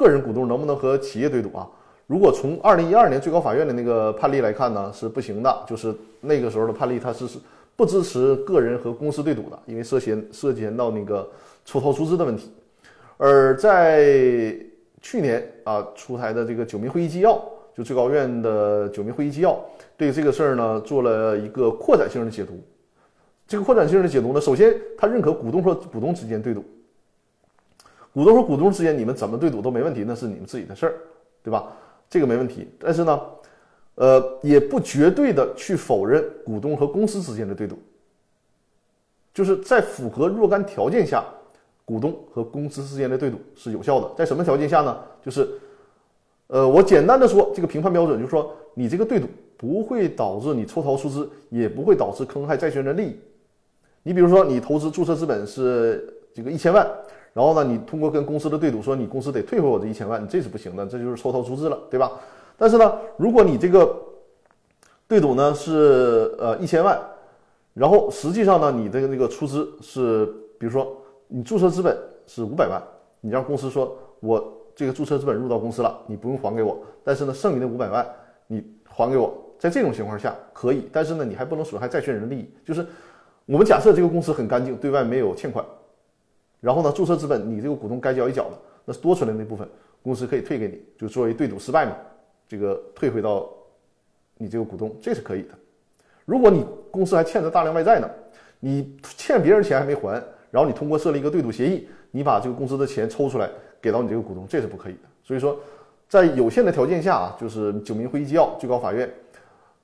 [0.01, 1.69] 个人股东能不能和企业对赌啊？
[2.07, 5.65] 如果从二零一二年最高法院的那个判例来看呢，是不行的。
[5.67, 7.25] 就是那个时候的判例，它是
[7.75, 11.29] 不支持个人和公司对赌的，因为涉嫌涉及到那个
[11.63, 12.51] 抽逃出资的问题。
[13.17, 14.55] 而在
[15.01, 17.39] 去年啊出台的这个九民会议纪要，
[17.77, 19.57] 就最高院的九民会议纪要，
[19.95, 22.59] 对这个事儿呢做了一个扩展性的解读。
[23.47, 26.63] 这个扩展性的解读呢，首先他认可股东和股东之间对赌，
[28.13, 30.93] 股东和股东之间你们怎么对赌都没问题，那是你们自己的事儿，
[31.43, 31.71] 对吧？
[32.09, 33.21] 这个没问题，但是呢，
[33.95, 37.79] 呃，也不绝对的去否认股东和公司之间的对赌，
[39.33, 41.23] 就是在符合若干条件下，
[41.85, 44.11] 股东和公司之间的对赌是有效的。
[44.17, 44.99] 在什么条件下呢？
[45.23, 45.47] 就是，
[46.47, 53.17] 呃，我简单的说，这个评判标准就是说，你这个对赌不会导致你抽逃出资，也不会导致坑害债权人利益。
[54.03, 56.85] 你比如说，你投资注册资本是这个一千万。
[57.33, 62.11] 然后呢，你通过跟公司的对赌，说你公司得退回我这一千万，你这是不行的，这就是抽逃出资了，对吧？
[62.57, 63.97] 但是呢，如果你这个
[65.07, 66.99] 对赌呢是呃一千万，
[67.73, 70.25] 然后实际上呢，你的那个出资是，
[70.59, 70.93] 比如说
[71.29, 72.81] 你注册资本是五百万，
[73.21, 78.05] 你让公司说我这个注册资本入到公司了，你不用还给我，但是呢，剩余的五百万
[78.47, 82.85] 你还给我，在这种情况下可以，但是呢，你还不能损害债权人的利益，就是
[83.45, 85.65] 我们假设这个公司很干净，对外没有欠款。
[86.61, 89.67] 然后呢，注册资本你这个股东该交一缴了，那是多出来的那部分，
[90.03, 91.97] 公司可以退给你，就作为对赌失败嘛，
[92.47, 93.49] 这个退回到
[94.37, 95.49] 你这个股东，这是可以的。
[96.23, 98.07] 如果你公司还欠着大量外债呢，
[98.59, 103.49] 你欠别人钱还没还，然后你通过设立一个对赌协议，你把这个公司的钱抽出来
[103.81, 104.99] 给到你这个股东，这是不可以的。
[105.23, 105.57] 所以说，
[106.07, 109.11] 在有限的条件下啊，就是九民会议纪要，最高法院，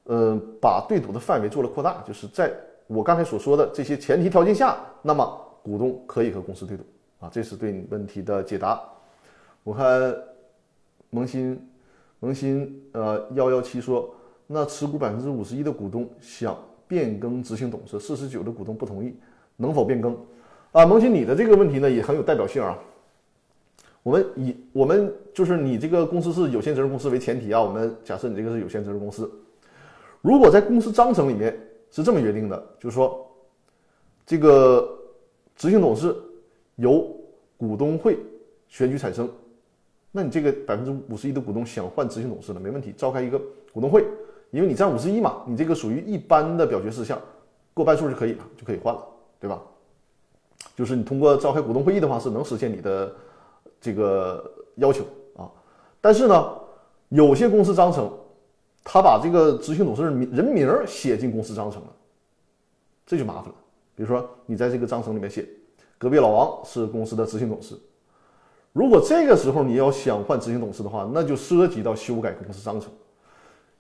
[0.03, 2.53] 呃，把对赌的范围做了扩大，就是在
[2.85, 5.43] 我刚才所说的这些前提条件下，那么。
[5.67, 6.83] 股东可以和公司对赌
[7.19, 8.81] 啊，这是对你问题的解答。
[9.65, 10.15] 我看
[11.09, 11.59] 萌新
[12.21, 14.15] 萌新呃幺幺七说，
[14.47, 19.13] 那持股百分之五十一的股东想变更执行董事，四十九的股东不同意，
[19.57, 20.17] 能否变更？
[20.71, 22.79] 啊，萌新你的这个问题呢也很有代表性啊。
[24.03, 29.29] 我们以我们就是你这个公司是有限责任公司为前提啊，我们假设你这个是有限责任公司，
[30.21, 31.59] 如果在公司章程里面
[31.91, 33.29] 是这么约定的，就是说
[34.25, 34.96] 这个。
[35.57, 36.15] 执行董事
[36.75, 37.13] 由
[37.57, 38.17] 股东会
[38.67, 39.29] 选举产生，
[40.11, 42.59] 那你这个百分之五十一的股东想换执行董事呢？
[42.59, 43.41] 没问题，召开一个
[43.73, 44.05] 股东会，
[44.51, 47.19] 因为你占五十一嘛，你这个属于一般的表决事项，
[47.73, 49.03] 过半数就可以了，就可以换了，
[49.39, 49.61] 对吧？
[50.75, 53.11] 就是你通过召开股东会议的话，是能实现你的
[53.81, 55.03] 这个要求
[55.35, 55.49] 啊。
[55.99, 56.53] 但是呢，
[57.09, 58.11] 有些公司章程，
[58.83, 61.87] 他把这个执行董事人名写进公司章程了，
[63.07, 63.55] 这就麻烦了。
[63.97, 65.43] 比如说，你在这个章程里面写，
[65.97, 67.75] 隔壁老王是公司的执行董事。
[68.71, 72.91] 如果这个时候你要想换执行董事的话，那就涉及到修改公司章程。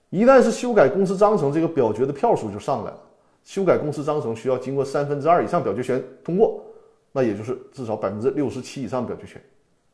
[0.09, 2.99] 一旦是修改公司章程，这个表决的票数就上来了。
[3.43, 6.63] 修改公司章程需要经过三分之二以上表决权通过，
[7.11, 9.39] 那也就是至少百分之六十七以上表决权。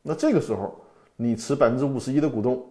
[0.00, 0.74] 那这个时候，
[1.16, 2.66] 你持百分之五十一的股东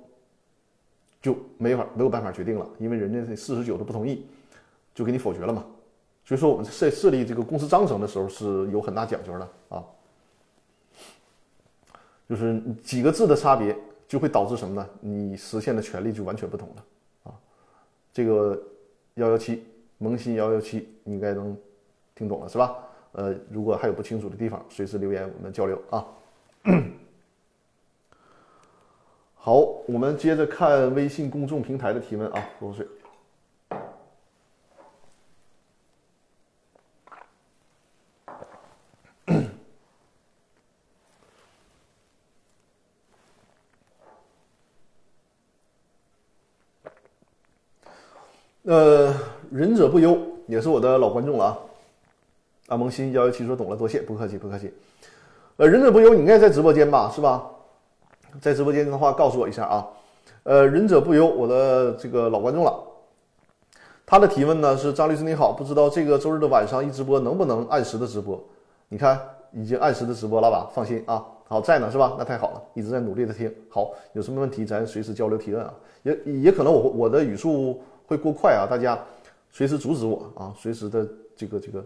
[1.21, 4.25] 就没法没有办法决定了，因为人家那四十九都不同意，
[4.95, 5.63] 就给你否决了嘛。
[6.25, 9.83] 所以说，我们设设立这个公司章程的时候是有很大讲究的啊，
[12.29, 14.89] 就是几个字的差别就会导致什么呢？
[15.01, 16.85] 你实现的权利就完全不同了
[17.23, 17.35] 啊。
[18.13, 18.57] 这个
[19.15, 19.65] 幺幺七
[19.97, 21.57] 萌新幺幺七应该能
[22.15, 22.75] 听懂了是吧？
[23.11, 26.07] 呃，如果还有不清楚的地方，随时留言我们交流啊。
[29.35, 29.55] 好，
[29.87, 32.87] 我们接着看微信公众平台的提问啊，喝口水。
[48.63, 49.13] 呃，
[49.51, 51.59] 仁者不忧也是我的老观众了啊。
[52.69, 54.73] 阿蒙新幺幺七说懂了，多谢，不客气，不客气。
[55.57, 57.43] 呃，仁者不忧，你应该在直播间吧，是吧？
[58.39, 59.85] 在直播间的话，告诉我一下啊。
[60.43, 62.73] 呃，仁者不忧，我的这个老观众了。
[64.05, 68.41] 他的提问呢是：张律师你好，不知道这个周日的晚上一直播能不能按时的直播？
[68.87, 69.19] 你看
[69.51, 70.69] 已经按时的直播了吧？
[70.73, 72.15] 放心啊，好在呢是吧？
[72.17, 73.53] 那太好了，一直在努力的听。
[73.69, 75.73] 好，有什么问题咱随时交流提问啊。
[76.03, 77.83] 也也可能我我的语速。
[78.05, 78.67] 会过快啊！
[78.69, 78.99] 大家
[79.49, 80.53] 随时阻止我啊！
[80.57, 81.83] 随时的这个这个，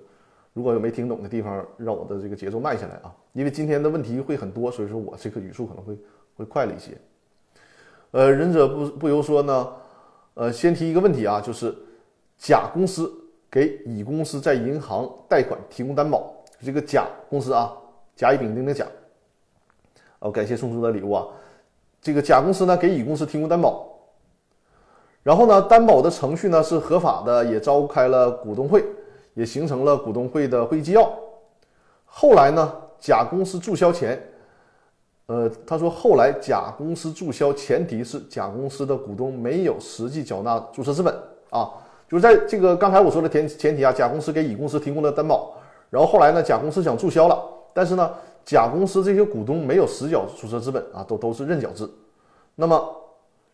[0.54, 3.14] 如果有没听懂的地方，让我的这个节奏慢下来啊！
[3.34, 5.98] 因为今天的问题会很多，所以说我这个语速可能会
[6.36, 6.98] 会快了一些。
[8.12, 9.68] 呃，忍者不不由说呢，
[10.34, 11.76] 呃，先提一个问题啊，就是
[12.38, 13.12] 甲公司
[13.52, 17.76] 给乙公司在银行贷款提供担保，这个甲公司啊，
[18.16, 18.88] 甲乙丙丁的甲，
[20.20, 21.28] 哦，感谢送出的礼物啊。
[22.02, 23.97] 这个甲公司呢给乙公司提供担保，
[25.28, 28.82] 然后呢担保的程序呢是合法的，也召开了股东会，
[29.34, 31.12] 也形成了股东会的会议纪要。
[32.06, 34.18] 后来呢甲公司注销前，
[35.26, 41.14] 呃，他说后来甲公司注销前提是甲公司的股东没有实际缴纳注册资本
[41.50, 41.74] 啊，
[42.08, 45.54] 就是在这个刚才我说的前前提啊，甲公司给乙公司提供了担保，
[45.90, 47.38] 然后后来呢甲公司想注销了，
[47.74, 48.10] 但是呢。
[48.50, 51.86] 甲公司这些股东没有实缴注册资本啊，都都是认缴制。
[52.56, 52.96] 那么，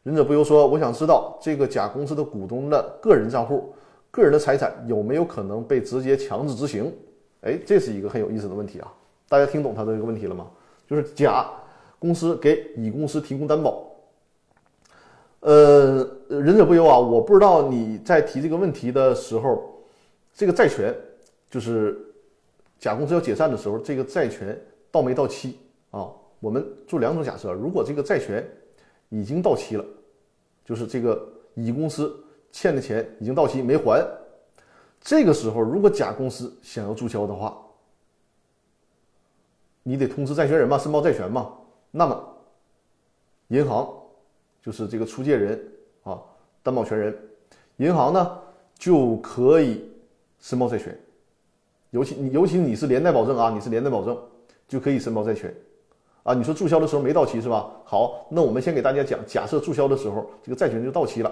[0.03, 3.73] 忍者不由说，我想知道这个甲公司的股东的个人账户、
[4.11, 6.93] 个人的财产有没有可能被直接强制执行？
[7.41, 8.93] 哎，这是一个很有意思的问题啊！
[9.29, 10.47] 大家听懂他的这个问题了吗？
[10.85, 11.49] 就是甲
[11.99, 13.89] 公司给乙公司提供担保。
[15.39, 19.63] 呃，忍者不由啊，我不知道你在提这个问题的时候，
[20.33, 20.93] 这个债权
[21.49, 21.97] 就是
[22.77, 24.59] 甲公司要解散的时候，这个债权。
[24.91, 25.57] 到没到期
[25.89, 26.07] 啊？
[26.39, 28.47] 我们做两种假设：如果这个债权
[29.13, 29.85] 已经到期了，
[30.65, 31.23] 就是这个
[31.53, 32.11] 乙公司
[32.51, 34.03] 欠的钱已经到期没还，
[34.99, 37.55] 这个时候如果甲公司想要注销的话，
[39.83, 41.53] 你得通知债权人嘛，申报债权嘛。
[41.91, 42.35] 那么
[43.49, 43.87] 银行
[44.63, 45.63] 就是这个出借人
[46.01, 46.19] 啊，
[46.63, 47.15] 担保权人，
[47.77, 48.39] 银行呢
[48.79, 49.87] 就可以
[50.39, 50.99] 申报债权。
[51.91, 54.17] 尤其你尤其你是连带保证啊，你是连带保证。
[54.65, 55.53] 就可以申报债权，
[56.23, 57.69] 啊，你说注销的时候没到期是吧？
[57.83, 61.29] 好，那我们先给大家讲，假设注销的时候这个债权就到期了。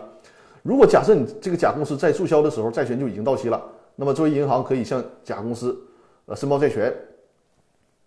[0.64, 3.62] 如果假设你这个甲公司在注销的时候债权就已经到期了，
[3.96, 5.76] 那么作为银行可以向甲公司
[6.26, 6.94] 呃申报债权，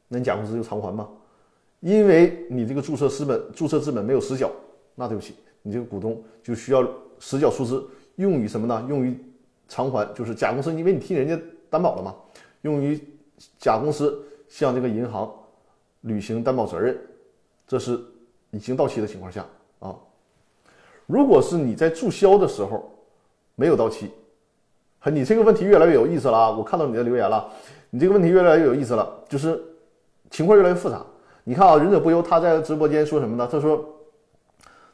[0.08, 1.08] 那你甲公司就偿还吗？
[1.80, 4.50] 因为你这个注册资本注册资本没有实缴，
[4.94, 6.86] 那对不起，你这个股东就需要
[7.18, 7.82] 实缴出资，
[8.16, 8.84] 用于什么呢？
[8.88, 9.18] 用于
[9.68, 12.14] 偿还，就是甲公司因为你替人家担保了嘛，
[12.60, 13.00] 用于
[13.58, 14.22] 甲公司。
[14.46, 15.28] 向这个银行
[16.04, 16.98] 履行担保责任，
[17.66, 18.00] 这是
[18.50, 19.44] 已经到期的情况下
[19.80, 19.94] 啊。
[21.06, 22.90] 如果是你在注销的时候
[23.54, 24.10] 没有到期，
[25.12, 26.50] 你这个问题越来越有意思了啊！
[26.50, 27.46] 我看到你的留言了，
[27.90, 29.62] 你这个问题越来越有意思了，就是
[30.30, 31.04] 情况越来越复杂。
[31.42, 33.46] 你看啊，忍者不忧他在直播间说什么呢？
[33.50, 33.84] 他说，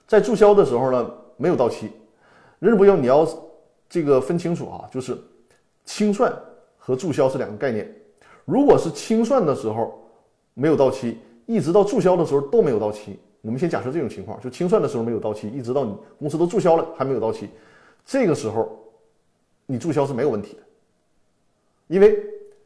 [0.08, 1.92] 在注销的时候呢没有到期，
[2.58, 3.24] 忍者不忧你要
[3.88, 5.16] 这个分清楚啊，就是
[5.84, 6.32] 清算
[6.76, 7.88] 和注销是两个概念。
[8.44, 9.99] 如果是清算的时候
[10.60, 17.48] 没有到期，一直到注销的时候都没有到期，我们先假设这种情况，就清算的时候没有到期，一直到你公司都注销了还没有到期，
[18.04, 18.78] 这个时候
[19.64, 20.62] 你注销是没有问题的，
[21.86, 22.22] 因为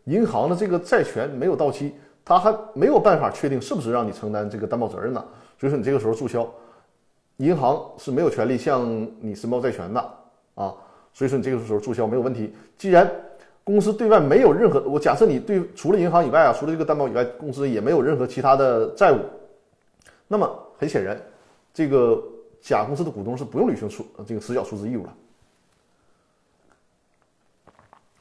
[0.06, 5.24] 银行的这个债权没有到期，他还没有办法确定是不是让你承担这个担保责任呢，
[5.56, 6.52] 所以说你这个时候注销，
[7.36, 10.00] 银行是没有权利向你申报债权的
[10.56, 10.74] 啊，
[11.12, 13.08] 所以说你这个时候注销没有问题，既然。
[13.64, 19.20] 公司对外没有任何，我假设你对除了银行以外啊，除了这个担保以外，公司也没有任何其他的债务。
[20.28, 20.46] 那么
[20.78, 21.20] 很显然，
[21.72, 22.22] 这个
[22.60, 25.14] 甲公司的股东是不用履行出这个实缴出资义务了，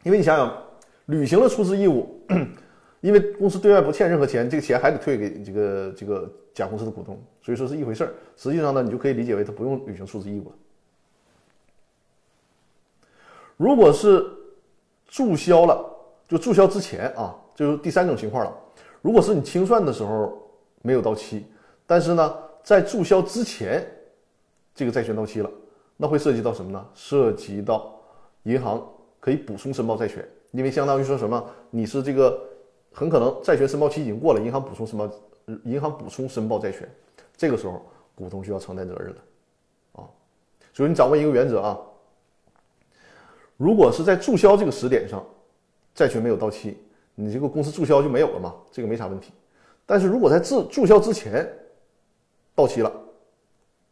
[0.04, 0.64] 因为你想想，
[1.08, 2.22] 履行了出资义务，
[3.02, 8.14] 因为公司对外不欠任何钱，这个钱还得退给这个这个甲公司的股东，所以说是一回事儿。
[8.38, 10.56] 实际上呢，你就可以理解为他不用履行出资义务了。
[13.58, 14.26] 如果是
[15.14, 15.96] 注销了，
[16.28, 18.52] 就注销之前啊，就是第三种情况了。
[19.00, 20.42] 如果是你清算的时候
[20.82, 21.46] 没有到期，
[21.86, 23.88] 但是呢，在注销之前，
[24.74, 25.52] 这个债权到期了，
[25.98, 26.84] 那会涉及到什么呢？
[26.96, 27.94] 涉及到
[28.42, 28.84] 银行
[29.20, 32.44] 可以补充申报债权，因为相当于说什么，你是这个
[32.92, 35.08] 很可能债权申报期已经过了，银行补充申报，
[35.64, 36.90] 银行补充申报债权，
[37.38, 37.86] 这个时候
[38.16, 39.18] 股东就要承担责任了，
[39.92, 40.10] 啊，
[40.74, 41.80] 所以你掌握一个原则啊。
[43.64, 45.26] 如果是在注销这个时点上，
[45.96, 46.78] 债权没有到期，
[47.16, 48.54] 你这个公司注销就没有了嘛？
[48.70, 49.32] 这个没啥问题。
[49.86, 51.48] 但是如果在注注销之前
[52.54, 52.92] 到期了，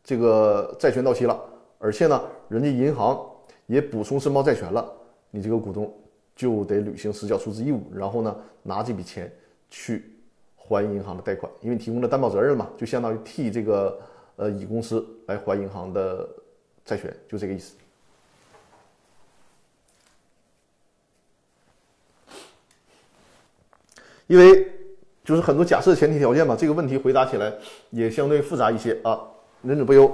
[0.04, 1.42] 这个债权到期了，
[1.80, 3.18] 而且呢，人家银行
[3.66, 4.92] 也补充申报债权了，
[5.30, 5.90] 你这个股东
[6.36, 9.32] 就得履行实缴出资义务，然后呢，拿这笔钱
[9.70, 10.04] 去
[10.58, 13.98] 还银行的贷款，因为提供了担保责任嘛，就相当于替这个
[14.36, 16.28] 呃乙公司来还银行的
[16.84, 17.78] 债权，就这个意思。
[24.32, 24.66] 因为
[25.26, 27.52] 就是很多假设前提条件嘛，这个问题回答起来
[27.90, 29.20] 也相对复杂一些啊。
[29.62, 30.08] 忍者不忧，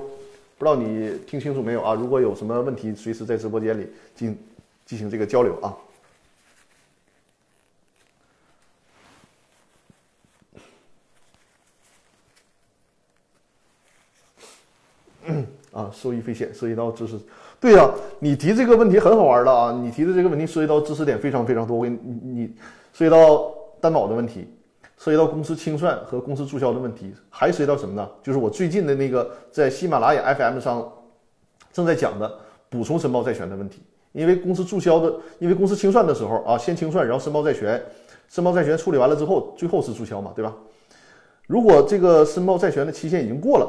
[0.57, 1.93] 不知道你听清楚没有啊？
[1.93, 4.35] 如果有什么问题，随时在直播间里进
[4.87, 5.77] 进行这个交流啊。
[15.71, 17.19] 啊，受益匪浅，涉及到知识。
[17.59, 17.87] 对呀，
[18.17, 19.71] 你提这个问题很好玩的啊！
[19.71, 21.77] 你提的这个问题涉及到知识点非常非常多。
[21.77, 22.55] 我给你，你
[22.93, 23.53] 涉及到。
[23.79, 24.47] 担保的问题，
[24.97, 28.09] 涉及到公司清算和公司注销的问题，还涉及到什么呢？
[28.23, 30.91] 就是我最近的那个在喜马拉雅 FM 上
[31.71, 33.81] 正在讲的补充申报债权的问题。
[34.13, 37.79] 因为公司注销的，因为公司清算的时候啊，先清算，然后申报债权，
[38.27, 40.55] 申报债权处理完了之后，最后是注销嘛，对吧？
[41.45, 43.67] 如果这个申报债权的期限已经过了，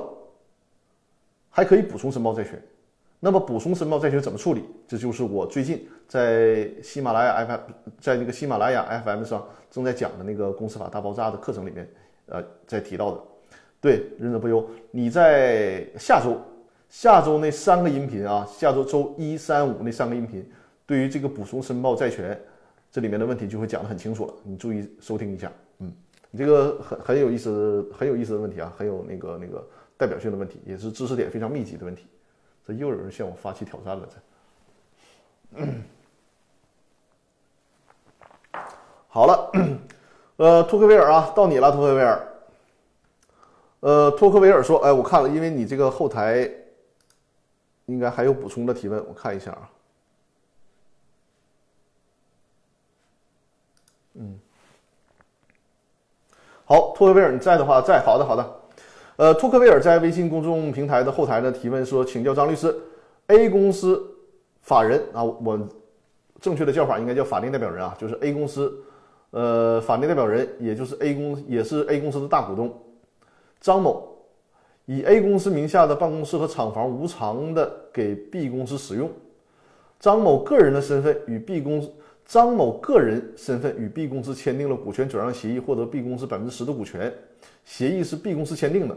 [1.50, 2.62] 还可以补充申报债权。
[3.20, 4.64] 那么补充申报债权怎么处理？
[4.86, 7.60] 这就是我最近在喜马拉雅 FM，
[8.00, 11.88] 在那个喜马拉雅 FM 上正在讲的那个公司法大爆炸的课程里面，
[12.26, 13.20] 呃，在提到的。
[13.80, 16.36] 对，忍者不忧，你在下周。
[16.88, 20.48] 下周那三个音频啊，下周周一、三、五那三个音频，
[20.86, 22.40] 对于这个补充申报债权
[22.90, 25.52] 这里面的问题就会讲得很清楚了，你注意收听一下。
[25.80, 25.92] 嗯，
[26.30, 29.62] 你这个很很有意思，很有意思的问题啊，很有那个那个
[29.98, 32.06] 代表性的问题，也是知识点非常密集的问题。
[32.68, 34.06] 这又有人向我发起挑战了，
[35.56, 35.66] 这。
[39.08, 39.50] 好了，
[40.36, 42.28] 呃，托克维尔啊，到你了，托克维尔。
[43.80, 46.48] 呃，托克维尔说，哎，我看了，因为你这个后台。
[47.86, 49.70] 应该还有补充的提问，我看一下啊。
[54.12, 54.38] 嗯，
[56.66, 58.57] 好，托克维尔你在的话，在，好的，好的。
[59.18, 62.72] 呃，托克维尔在微信公众平台的后台呢提问说，请教张律师
[63.26, 64.00] ，A 公司
[64.62, 65.58] 法人啊，我
[66.40, 68.72] 正确的叫法应该叫法定代表人啊，就是 A 公司，
[69.32, 72.72] 呃，法定代表人也就是 A 公也是 A 公司的大股东
[73.60, 74.06] 张某。
[74.84, 79.10] 以 A 公司名下的办公室和厂房无偿的给 B 公司使用，
[79.98, 81.90] 张某个人的身份与 B 公司
[82.28, 87.12] 张某个人身份与 B 公司签订了股权转让协议，获得 B 公司百分之十的股权。
[87.64, 88.94] 协议是 B 公司签订的。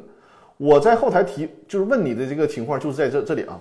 [0.57, 3.57] 我在后台提就是问你的这个情况，就是在这这里啊。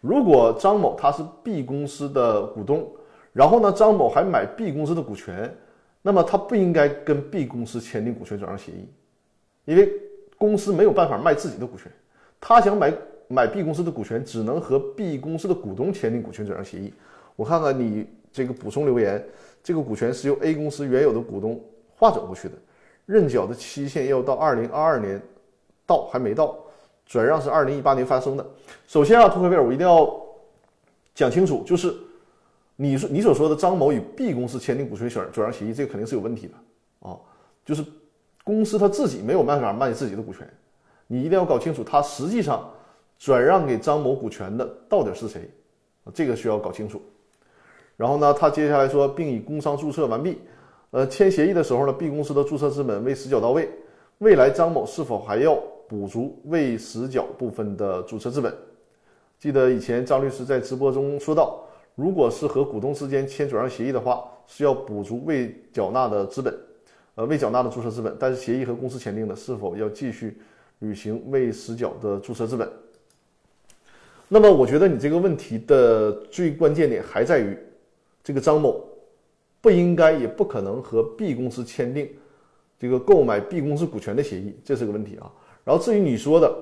[0.00, 2.90] 如果张某他是 B 公司的股东，
[3.32, 5.56] 然后呢，张某还买 B 公司的股权，
[6.02, 8.88] 那么他不应该跟 B 公司签订股权转让协议，
[9.64, 9.90] 因为。
[10.36, 11.90] 公司没有办法卖自己的股权，
[12.40, 12.92] 他想买
[13.28, 16.92] 买 B 公司的股权，只能和 B 公司的股东签订股权转让协议。
[17.36, 18.04] 我看看你
[18.34, 19.24] 这个补充留言，
[19.62, 21.58] 这个股权是由 A 公司原有的股东
[21.96, 22.54] 划转过去的，
[23.06, 25.22] 认缴的期限要到二零二二年，
[25.86, 26.58] 到还没到，
[27.06, 28.46] 转让是二零一八年发生的。
[28.86, 30.14] 首先啊，托克维尔，我一定要
[31.14, 31.94] 讲清楚，就是
[32.76, 37.16] 你说你所说的张某与 B 公司签订股权转转让协议，这个肯定是有问题的啊，
[37.64, 37.82] 就是。
[38.46, 40.46] 公司他自己没有办法卖自己的股权，
[41.06, 42.70] 你一定要搞清楚他实际上
[43.18, 45.48] 转让给张某股权的到底是谁，
[46.12, 47.00] 这个需要搞清楚。
[47.96, 50.38] 然后呢，他接下来说，并已工商注册完毕，
[50.90, 53.68] 呃，签协议的时候呢，B 公司的注册资本未实缴到位，
[54.18, 55.54] 未来张某是否还要
[55.88, 58.52] 补足未实缴部分的注册资本？
[59.38, 61.60] 记得以前张律师在直播中说到，
[61.94, 66.54] 如果是和股东之间签转让协议的话，是要补足未缴纳的资本。
[67.16, 70.36] 呃，未缴纳的注册资本，但是协议和公司签订的，是否要继续
[70.80, 72.68] 履行未实缴的注册资本？
[74.26, 77.56] 那么，我觉得你这个问题的最关键点还在于，
[78.24, 78.82] 这个张某
[79.60, 82.08] 不应该也不可能和 B 公司签订
[82.78, 85.30] 这个购买 B 公司股权的协议，这是个问题啊。
[85.62, 86.52] 然后，至于你说的，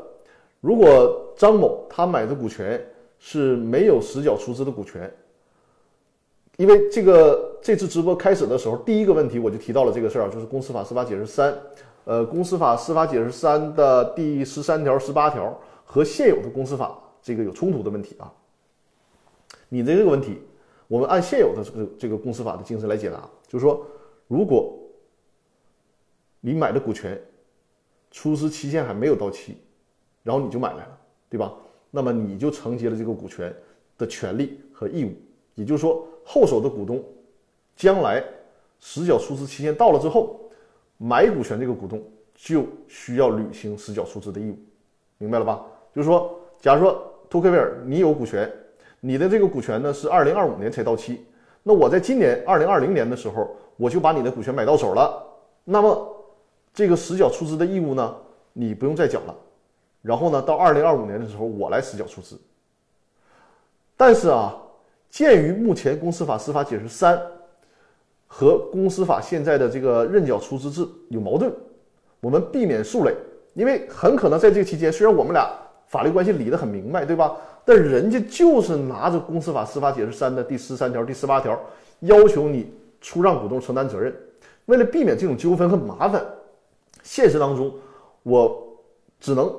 [0.61, 2.85] 如果张某他买的股权
[3.19, 5.11] 是没有实缴出资的股权。
[6.59, 11.51] 因为这个这次直播开始的时候，第一个问题我就提到了这个事儿啊，就是《公司法司法解释三》，
[12.05, 18.31] 呃，《公司法司法解释三》的第十三条、十八条和现有的公司法这个有冲突的问题啊。
[19.71, 20.43] 你的这个问题，
[20.93, 23.83] 我们按现有的这个这个公司法的精神来解答，就是说，
[24.29, 24.79] 如果
[26.39, 27.19] 你买的股权
[28.11, 29.57] 出资期限还没有到期，
[30.23, 30.99] 然后你就买来了，
[31.31, 31.51] 对吧？
[31.91, 33.51] 那么你就承接了这个股权
[33.97, 35.13] 的权利和义务，
[35.55, 36.07] 也就是说。
[36.25, 37.03] 后手的股东，
[37.75, 38.23] 将来
[38.79, 40.39] 实缴出资期限到了之后，
[40.99, 42.01] 买股权这个股东
[42.35, 44.59] 就需要履行实缴出资的义务，
[45.17, 45.65] 明白了吧？
[45.95, 48.49] 就是说，假如说托克维尔你有股权，
[49.05, 51.27] 你的这个股权呢是二零二五年才到期，
[51.65, 55.21] 那我在今年二零二零年的时候，我就把你的股权买到手了，
[55.65, 56.25] 那么
[56.73, 58.15] 这个实缴出资的义务呢，
[58.53, 59.35] 你不用再缴了，
[60.03, 62.41] 然后呢，到二零二五年的时候我来实缴出资，
[63.97, 64.57] 但是啊。
[65.13, 67.21] 鉴于目前公司法司法解释三
[68.27, 71.53] 和公司法现在的这个认缴出资制有矛盾，
[72.21, 73.15] 我们避免数累，
[73.53, 75.47] 因为很可能在这个期间，虽然我们俩
[75.87, 77.37] 法律关系理得很明白，对吧？
[77.65, 81.59] 但人家就是拿着公司法司法解释三的第十三条、第十八条，
[82.01, 84.15] 要求你出让股东承担责任。
[84.67, 86.25] 为了避免这种纠纷和麻烦，
[87.03, 87.73] 现实当中
[88.23, 88.67] 我
[89.21, 89.53] 只能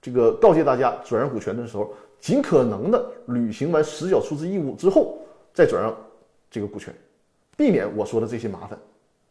[0.00, 1.92] 这个告诫大家，转让股权的时候。
[2.18, 5.18] 尽可能的履行完实缴出资义务之后，
[5.52, 5.94] 再转让
[6.50, 6.92] 这个股权，
[7.56, 8.76] 避免我说的这些麻烦。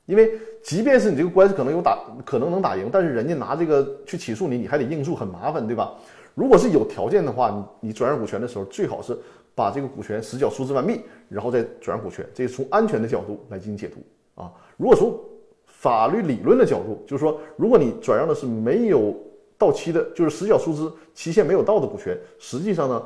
[0.06, 5.94] 因为即便是你这个官司可能有打，可能能打赢，但是人家拿这个去起诉你，你还得应诉，很麻烦，对吧？
[6.36, 7.50] 如果是有条件的话，
[7.82, 9.18] 你你转让股权的时候，最好是
[9.56, 14.52] 把这个股权实缴出资完毕，然后再转让股权，这是从安全的角度来进行解读啊。
[14.76, 15.18] 如果从
[15.66, 19.16] 法律理论的角度，就是说，如果你转让的是没有
[19.58, 23.02] 到期的，就是实缴出资期限没有到的股权，实际上呢，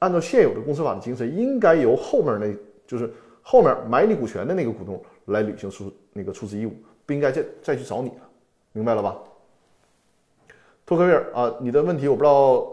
[0.00, 2.54] 按照现有的公司法的精神，应该由后面那，
[2.86, 3.10] 就是
[3.40, 6.72] 后面买你股权的那个股东来履行出那个出资义务，
[7.06, 8.28] 不应该再再去找你了，
[8.72, 9.16] 明白了吧？
[10.86, 12.66] 托克维尔啊，你的问题我不知道，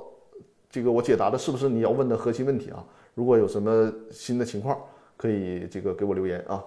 [0.69, 2.83] 这个我解答的是不是你要问的核心问题啊？
[3.13, 4.77] 如果有什么新的情况，
[5.15, 6.61] 可以这个给我留言啊。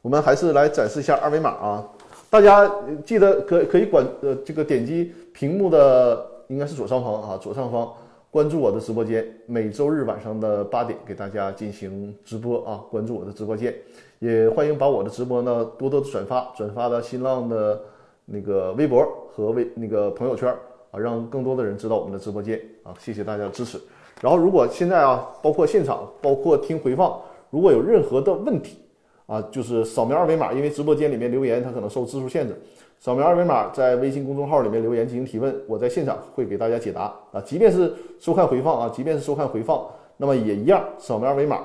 [0.00, 1.88] 我们还是来展示一下二维码啊，
[2.30, 2.70] 大家
[3.04, 7.92] 记得可可以管呃这个点击屏幕的应该是左上方啊，左上方
[8.30, 13.74] 关注我的直播间，每周日晚上的八点给大家进行直播啊，关注我的直播间，
[14.20, 17.80] 也欢迎把我的直播呢多多转发，转发到新浪的
[18.24, 19.04] 那个微博
[19.40, 20.54] 和微那个朋友圈
[20.90, 23.80] 啊，让更多的人知道我们的直播间啊，谢谢大家的支持。
[24.20, 27.18] 然后如果现在啊，包括现场，包括听回放，
[27.48, 28.78] 如果有任何的问题
[29.26, 32.54] 啊，就是扫描二维码，因为直播间里面留言它可能受字数限制，
[32.98, 37.40] 扫描二维码在微信公众号里面留言进行提问，我在现场会给大家解答啊。
[37.40, 39.86] 即便是收看回放啊，即便是收看回放，
[40.18, 41.64] 那么也一样，扫描二维码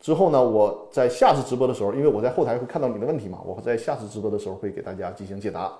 [0.00, 5.70] 之后呢，我在下次直播的时候，因为我在后台会看到你的问题嘛，我在下次直播的时候会给大家进行解答。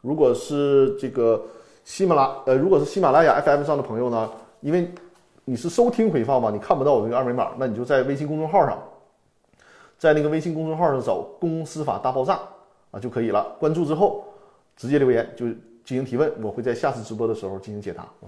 [0.00, 1.42] 如果是这个
[1.84, 4.30] 喜马拉呃，如果是喜马拉雅 FM 上的朋友呢，
[4.60, 4.90] 因为
[5.44, 6.50] 你是收听回放嘛？
[6.50, 8.82] 你看不到我这个二维码，那你就在微信公众号上，
[9.98, 12.40] 在那个微信公众号上找“公司法大爆炸”
[12.90, 13.54] 啊就可以了。
[13.58, 14.24] 关注之后
[14.76, 15.46] 直接留言就
[15.84, 18.26] 进行提问，我会在下次直播的时候进行解答啊。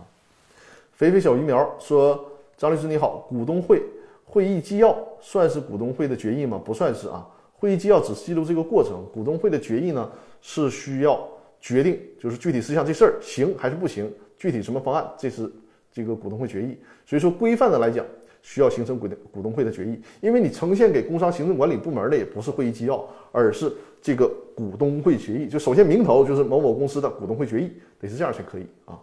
[0.93, 2.25] 肥肥小鱼苗说
[2.57, 3.83] ：“张律师你好，股东会
[4.25, 6.61] 会议纪要算是股东会的决议吗？
[6.65, 7.27] 不算是啊，
[7.59, 10.09] 会议纪要只记录这个过程，股东会的决议呢
[10.41, 11.21] 是需要
[11.61, 15.51] 决定就是具体事项这事儿行还是不行，具体什么方案这是。”
[15.91, 18.07] 这个股东会决议，所以说规范的来讲，
[18.41, 25.49] 需要形成股东股东会的决议，因为你呈现给工商行政管理部门的也不是会议纪要，而是这个股东会决议。
[25.49, 29.01] 就首先名头就是某某公司的股东会决议，得是这样才可以啊。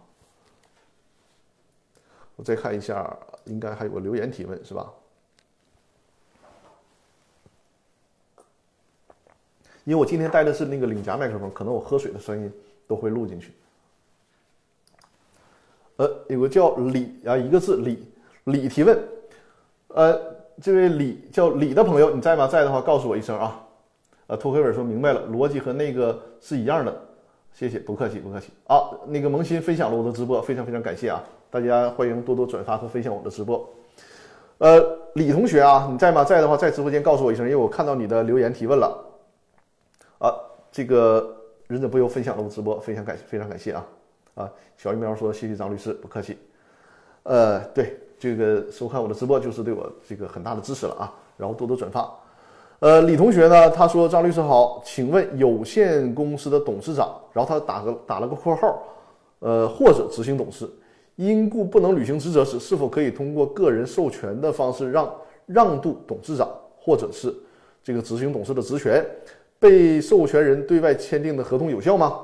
[2.36, 4.90] 我再看一下，应该还有个留言提问是吧？
[9.86, 12.52] 因为我今天带的是那个领夹麦克风，可能我喝水的声音
[12.88, 13.52] 都会录进去。
[15.94, 18.04] 呃，有个叫李啊，一个字李
[18.44, 18.98] 李提问，
[19.94, 20.20] 呃，
[20.60, 22.48] 这位李叫李的朋友，你在吗？
[22.48, 23.62] 在的话，告诉我一声啊。
[24.26, 26.92] 呃，托克维尔说明白了，逻辑和那个是一样的，
[27.54, 28.90] 谢谢，不客气，不客气啊。
[29.06, 33.64] 那个萌新分享了我的直播，非常非常感谢啊，大家欢迎多多转发和分享我的直播。
[34.58, 34.84] 呃，
[35.14, 36.24] 李同学啊，你在吗？
[36.24, 39.05] 在的话，在直播间告诉我一声，因为我看到你的留言提问了。
[40.18, 40.34] 啊，
[40.72, 41.36] 这个
[41.66, 43.86] 忍者不由分享了我直播，非常感谢，非常感谢啊。
[44.34, 46.38] 啊，小鱼苗说：“谢谢张律师，不客气。”
[47.24, 52.12] 呃，对这个收看我的直播就是对我这个很大的支持了啊，然后多多转发。
[52.80, 58.82] 呃，李同学呢，他说：“张律师好，请问有限公司的董事长，然后他打个打了个括号，
[59.38, 60.68] 呃，或者执行董事
[61.16, 65.14] 因故不能履行职责时，是否可以通过个人授权的方式让
[65.46, 66.46] 让渡董事长
[66.78, 67.34] 或者是
[67.82, 69.02] 这个执行董事的职权？
[69.58, 72.20] 被授权人对外签订的合同有效吗？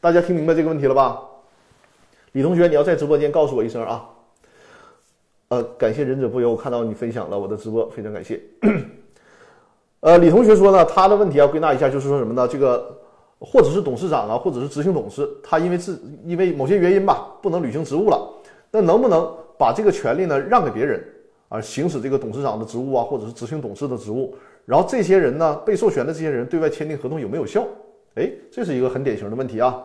[0.00, 1.20] 大家听明白这个问题了吧？”
[2.32, 4.10] 李同学，你要在直播间告诉我一声啊！
[5.48, 8.40] 呃，感谢忍者不忧，我看到你分享了我的直播，非常感谢。
[10.00, 12.48] 呃，李同学说呢，他的问题要归纳一下，就是说什么呢？
[12.48, 12.92] 这个
[13.38, 18.28] 或者是董事长啊，或者是执行董事，他因为自因为某些原因吧，不能履行职务了，
[18.72, 21.00] 那能不能把这个权利呢让给别人
[21.48, 24.36] 啊，行使这个董事长的职务啊，或者是执行董事的职务？
[24.64, 27.66] 然后这些人呢，被授权的这些人对外签订合同有没有效？
[28.14, 29.82] 哎，这是一个很典型的问题啊。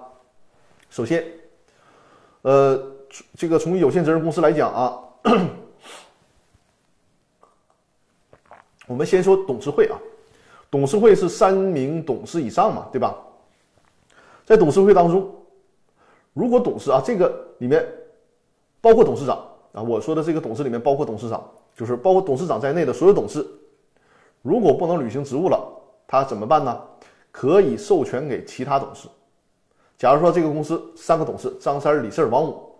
[0.90, 1.24] 首先。
[2.42, 2.82] 呃，
[3.36, 4.98] 这个从有限责任公司来讲啊，
[8.88, 10.00] 我们先说董事会啊，
[10.72, 13.14] 董事会是三名董事以上嘛，对吧？
[14.46, 15.30] 在董事会当中，
[16.32, 17.86] 如果董事啊，这个里面
[18.80, 23.46] 包括董事长啊，我说的这个董事里面包括董事长，就是包括董事长在内的所有董事，
[24.42, 25.60] 如果不能履行职务了，
[26.08, 26.82] 他怎么办呢？
[27.32, 29.08] 可以授权给其他董事。
[29.98, 32.72] 假如说这个公司三个董事张三、李四、王五，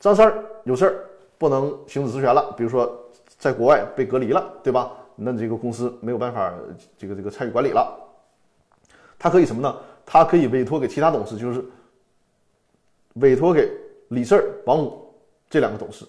[0.00, 0.34] 张三
[0.64, 1.04] 有事儿
[1.38, 2.92] 不能行使职权了，比如说
[3.38, 4.90] 在国外被隔离了，对吧？
[5.14, 6.52] 那这个公司没有办法
[6.98, 7.96] 这个这个参与管理了。
[9.18, 9.76] 他可以什么呢？
[10.04, 11.64] 他可以委托给其他董事，就是
[13.14, 13.70] 委托给
[14.08, 15.14] 李四、王五
[15.48, 16.04] 这两个董事，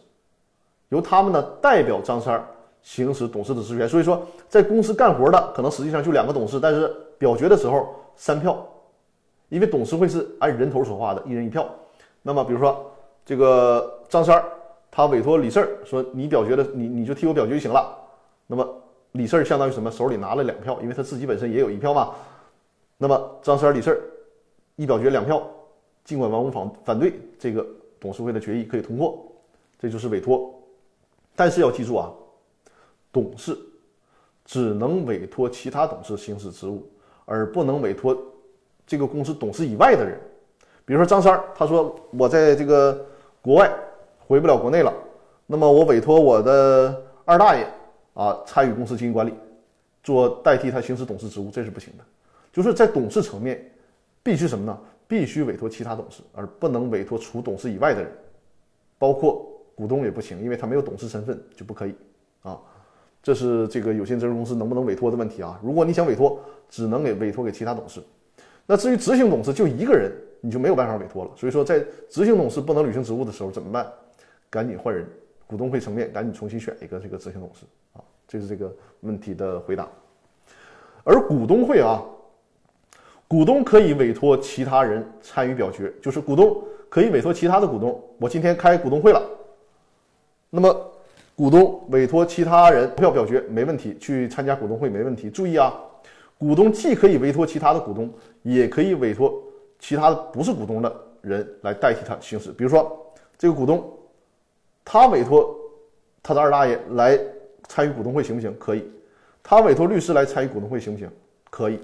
[0.89, 2.43] 由他们呢代表张三
[2.85, 3.89] 行使董事的职权。
[3.89, 8.63] 所以说，在公司干活的可能实际上就两个董事，但是表决的时候三票，
[9.49, 11.67] 因为董事会是按人头说话的，一人一票。
[12.21, 12.91] 那么比如说
[13.25, 14.45] 这个张三儿，
[14.91, 17.97] 他委托李四儿说你表决的，你你就替我表决就行了。
[18.45, 18.67] 那么
[19.13, 19.89] 李四儿相当于什么？
[19.89, 22.11] 手里拿了两票，因为他自己本身也有一票嘛。
[22.97, 23.99] 那么张三儿、李四儿
[24.75, 25.41] 一表决两票，
[26.03, 27.65] 尽管王五反反对这个
[27.99, 29.25] 董事会的决议可以通过，
[29.79, 30.53] 这就是委托。
[31.35, 32.11] 但是要记住啊，
[33.15, 33.57] 董事
[34.43, 36.85] 只能委托其他董事行使职务，
[37.23, 38.13] 而不能委托
[38.85, 40.19] 这个公司董事以外的人。
[40.83, 43.05] 比如说张三儿，他说我在这个
[43.41, 43.73] 国外
[44.19, 44.93] 回不了国内了，
[45.47, 47.65] 那么我委托我的二大爷
[48.15, 49.33] 啊参与公司经营管理，
[50.03, 52.03] 做代替他行使董事职务，这是不行的。
[52.51, 53.65] 就是在董事层面，
[54.21, 54.77] 必须什么呢？
[55.07, 58.11] 必须委托其他董事，而不能委托除董事以外的人，
[58.99, 61.95] 包括股东也不行，因为他没有董事身份就不可以
[62.41, 62.59] 啊。
[63.25, 65.59] 这是这个有限责任公司能不能委托的问题啊。
[65.63, 67.99] 如果你想委托，只能给委托给其他董事。
[68.67, 70.11] 那至于执行董事就一个人。
[70.41, 71.31] 你就没有办法委托了。
[71.35, 73.91] 所以说，在执行董事不能履行职务的时候怎么办？
[74.47, 75.03] 赶紧换人，
[75.47, 78.03] 股东会层面赶紧重新选一个这个执行董事啊。
[78.27, 79.87] 这是这个问题的回答。
[81.03, 81.99] 而股东会啊，
[83.27, 87.99] 股东可以委托其他人参与表决，就是股东可以委托其他的股东。
[88.19, 89.19] 我今天开股东会了，
[90.51, 90.91] 那么
[91.35, 95.29] 股东委托其他人投票表决没问题，去参加股东会没问题。
[95.29, 95.73] 注意啊，
[96.37, 98.09] 股东既可以委托其他的股东，
[98.41, 99.33] 也可以委托。
[99.77, 103.83] 其他的不是股东的人来代替他行使，比如说这个股东，
[104.85, 105.53] 他委托
[106.23, 107.19] 他的二大爷来
[107.67, 108.55] 参与股东会行不行？
[108.57, 108.89] 可以。
[109.43, 111.09] 他委托律师来参与股东会行不行？
[111.49, 111.77] 可以。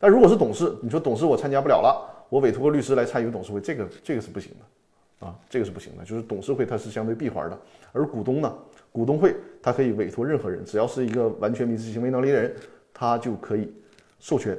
[0.00, 6.04] 但如果是董事，你说董事我参加不了了，我委托个律师来参与董事会，这个这个是不行的，啊，这个是不行的。
[6.04, 7.58] 就是董事会它是相对闭环的，
[7.92, 8.52] 而股东呢，
[8.96, 12.56] 股东会他可以委托任何人，只要是一个完全民事行为能力人，
[12.94, 13.70] 他就可以
[14.18, 14.58] 授权，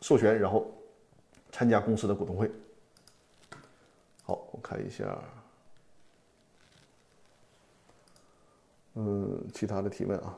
[0.00, 0.70] 授权然后。
[1.56, 2.50] 参加公司的股东会。
[4.24, 5.16] 好，我看一下，
[8.94, 10.36] 嗯，其他的提问啊，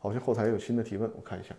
[0.00, 1.54] 好像后台有新的提问，我看一下。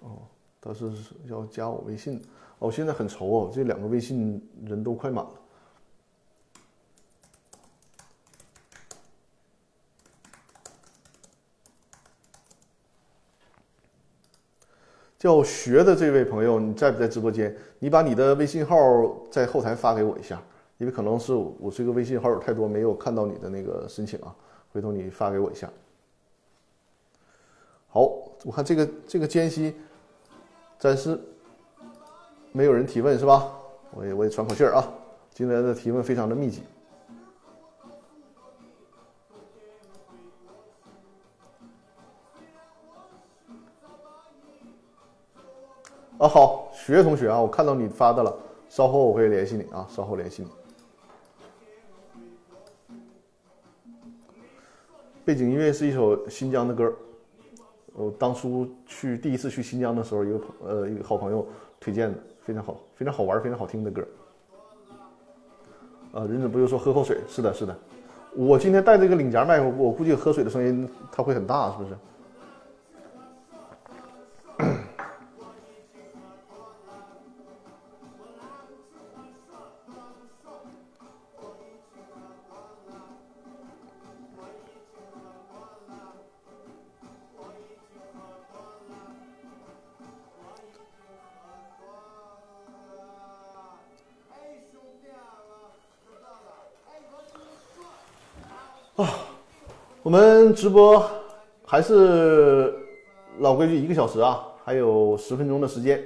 [0.00, 0.26] 哦
[0.60, 0.90] 他是
[1.26, 2.20] 要加我微信，
[2.58, 5.41] 哦，现在很愁哦，这两个微信人都快满了。
[15.22, 17.56] 叫学的这位朋友，你在不在直播间？
[17.78, 18.76] 你把你的微信号
[19.30, 20.42] 在后台发给我一下，
[20.78, 24.34] 因为可能是我这个微信好友太多，没有看到你的那个申请啊，
[24.72, 25.70] 回头你发给我一下。
[27.86, 28.00] 好，
[28.42, 29.76] 我看这个这个间隙。
[30.76, 31.16] 暂时
[32.50, 33.48] 没有人提问是吧？
[33.92, 34.92] 我也我也喘口气儿啊。
[35.32, 36.64] 今天的提问非常的密集。
[46.22, 48.32] 啊，好，许悦同学啊，我看到你发的了，
[48.68, 50.48] 稍后我会联系你啊，稍后联系你。
[55.24, 56.94] 背景音乐是一首新疆的歌。
[57.94, 61.44] 我当初去第一次去新疆的时候，一个朋呃一个好朋友
[61.80, 64.06] 推荐的，非常好，非常好玩，非常好听的歌。
[66.12, 67.18] 啊，忍者不就说喝口水？
[67.26, 67.76] 是的，是的。
[68.36, 71.96] 我今天带这个领夹麦，我估计喝水的声音它会很大，是不是？
[100.52, 101.08] 直播
[101.64, 102.74] 还是
[103.38, 106.02] 老规矩，一个小时啊，还有十分钟的时间。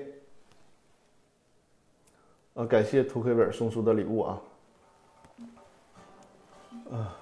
[2.55, 4.41] 呃，感谢涂黑本送出的礼物啊。
[6.91, 7.17] 啊。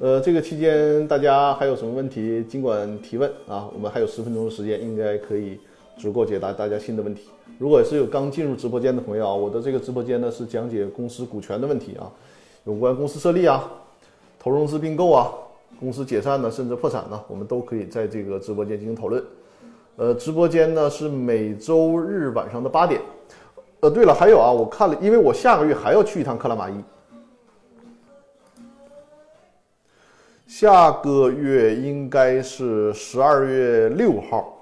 [0.00, 5.60] 呃，这个期间大家还有什么问题，尽管提问啊，我们还有十分钟的时间，应该可以
[6.00, 7.28] 足够解答大家新的问题。
[7.58, 12.10] 如果是有刚进入直播间的朋友啊，我的这个直播间呢是讲解公司股权的问题啊，
[12.64, 13.70] 有关公司设立啊、
[14.38, 15.30] 投融资并购啊、
[15.78, 19.22] 公司解散呢，甚至破产呢，我们都可以在这个直播间进行讨论。
[19.96, 23.02] 呃，直播间呢是每周日晚上的八点。
[23.80, 26.74] 呃，对了，还有啊，我看了，因为我下个月还要去一趟克拉玛依。
[30.46, 34.59] 下个月应该是十二月六号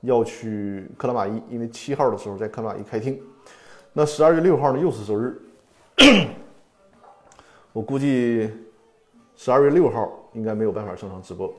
[0.00, 3.20] 要去克拉玛依，因为七号的时候在克拉玛依开庭。
[3.92, 5.40] 那十二月六号呢，又是周日。
[7.72, 8.50] 我估计
[9.36, 11.52] 十二月六号应该没有办法正常直播。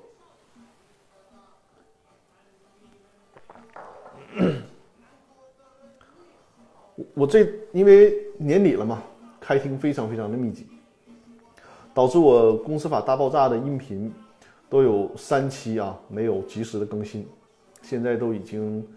[7.13, 9.03] 我这因为年底了嘛，
[9.39, 10.67] 开庭非常非常的密集，
[11.93, 14.13] 导致我公司法大爆炸的音频
[14.69, 17.27] 都有三期啊没有及时的更新，
[17.81, 18.87] 现在都已经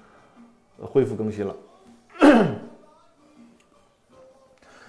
[0.80, 1.57] 恢复更新了。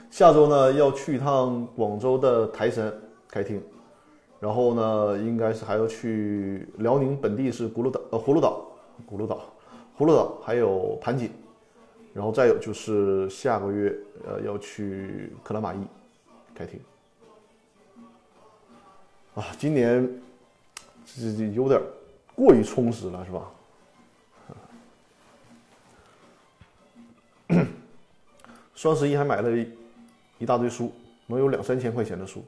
[0.09, 2.93] 下周呢要去一趟广州的台山
[3.27, 3.61] 开庭，
[4.39, 8.65] 然后呢应该是还要去辽宁本地是葫芦岛呃葫芦岛
[9.09, 9.41] 葫芦岛
[9.97, 11.31] 葫芦岛还有盘锦。
[12.13, 13.93] 然后再有就是下个月，
[14.25, 15.79] 呃，要去克拉玛依
[16.53, 16.79] 开庭。
[19.33, 20.09] 啊，今年
[21.05, 21.77] 这这有点
[22.33, 23.51] 过于充实了，是吧？
[28.75, 29.71] 双十一还买了一
[30.39, 30.91] 一大堆书，
[31.25, 32.43] 能有两三千块钱的书。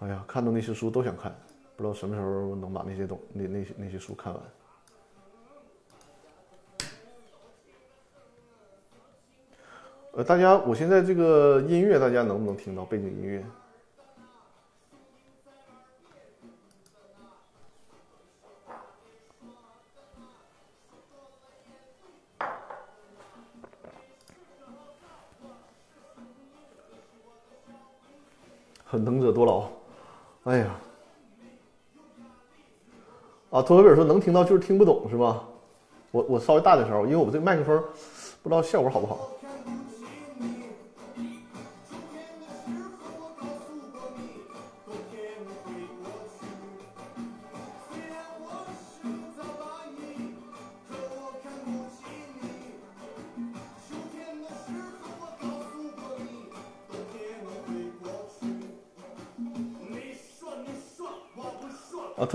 [0.00, 1.34] 哎呀，看到那些书都想看，
[1.76, 4.42] 不知道什么时候能把那些东那那些那些书看完。
[10.12, 13.44] 呃，大家，我现在这个音乐，大家能不能听到背景音乐？
[33.66, 35.42] 托维尔说能听到，就是听不懂，是吧？
[36.10, 37.82] 我我稍微大点声，因为我这个麦克风
[38.42, 39.28] 不知道效果好不好。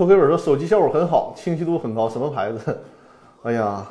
[0.00, 2.78] 托菲尔说手机效果很好，清晰度很高，什么牌子？
[3.44, 3.86] 哎呀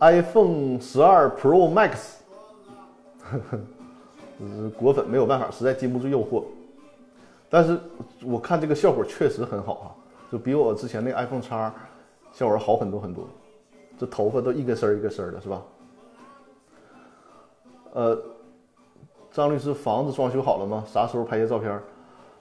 [0.00, 2.16] ，iPhone 十二 Pro Max，
[3.22, 3.40] 呵
[4.38, 6.44] 呵果粉没有办法，实在经不住诱惑。
[7.48, 7.80] 但是
[8.22, 9.86] 我看这个效果确实很好啊，
[10.30, 11.72] 就比我之前那 iPhone 叉
[12.30, 13.26] 效果好很多很多。
[13.98, 15.62] 这头发都一根丝儿一根丝儿的，是吧？
[17.94, 18.22] 呃，
[19.32, 20.84] 张律师，房子装修好了吗？
[20.86, 21.80] 啥时候拍些照片？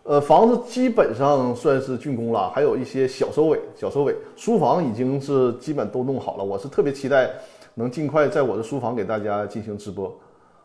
[0.03, 4.15] 呃，房子基本上算是竣工了，还有一些小收尾，小收尾。
[4.35, 7.29] 书房已经是基本都弄好了，我是特别期待
[7.75, 10.11] 能尽快在我的书房给大家进行直播。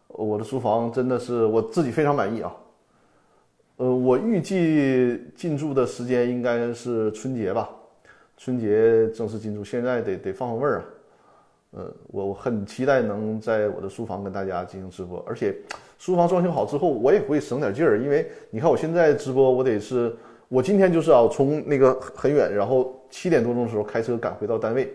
[0.09, 2.55] 我的书房真的是我自己非常满意啊。
[3.77, 7.69] 呃，我预计进驻的时间应该是春节吧，
[8.39, 10.85] 春节正式进驻，现在得得放放味儿啊。
[11.73, 15.55] 呃，我我很期待能在我的书房跟大家进行直播，而且。
[16.05, 20.15] 书房装修好之后，我也会省点劲儿，因为你看我现在直播，我得是，
[20.49, 24.93] 我今天就是啊，从那个很远，然后七点多钟的时候开车赶回到单位，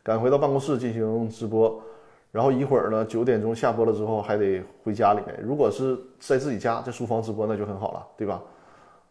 [0.00, 1.82] 赶回到办公室进行直播，
[2.30, 5.36] 然后一会儿呢九点钟下播了之后还得回家里面。
[5.42, 8.40] 如果是在自己家在书房直播，那就很好了，对吧？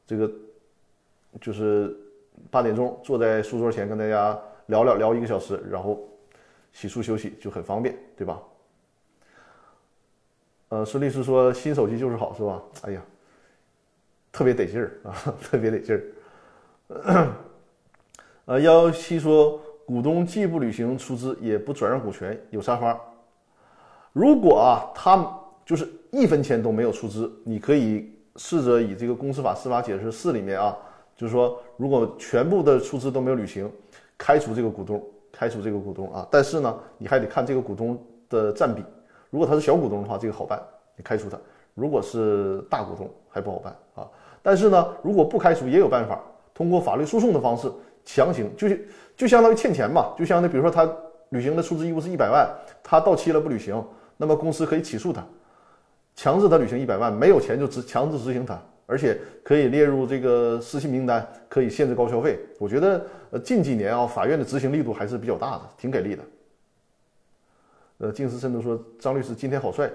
[0.08, 0.32] 这个
[1.42, 1.94] 就是
[2.50, 6.00] 八点钟坐在书桌前跟大家聊聊聊一个小时，然后
[6.72, 8.42] 洗漱休息就很方便，对吧？
[10.74, 12.60] 呃，孙律师说新手机就是好，是吧？
[12.82, 13.02] 哎呀，
[14.32, 17.28] 特别得劲儿啊，特别得劲儿。
[18.46, 23.00] 呃，幺幺七说股东既不履行出资，也不转让股权，有啥法？
[24.14, 25.32] 如果啊，他
[25.64, 30.76] 就是一分钱都没有出资，你可以试着以这个公司法司法解释四里面啊，
[31.16, 33.72] 就是说，如果全部的出资都没有履行，
[34.18, 36.28] 开除这个股东，开除这个股东啊。
[36.32, 38.84] 但是呢，你还得看这个股东的占比。
[39.34, 40.62] 如果他是小股东的话，这个好办，
[40.96, 41.36] 你开除他；
[41.74, 44.08] 如果是大股东，还不好办啊。
[44.44, 46.22] 但是呢，如果不开除，也有办法，
[46.54, 47.68] 通过法律诉讼的方式
[48.06, 50.88] 强行，就是就相当于欠钱嘛，就相当于比如说他
[51.30, 52.48] 履行的出资义务是一百万，
[52.84, 53.84] 他到期了不履行，
[54.18, 55.26] 那么公司可以起诉他，
[56.16, 62.38] 强制他履行一百万，没有钱就执强制执行他，而且可以列入这个失信名单，可以限制高消费。
[62.60, 66.22] 我觉得呃近几年啊，法院的执行力度还是比较大的，挺给力的。
[68.04, 69.90] 呃，静思甚至说：“张律师今天好帅，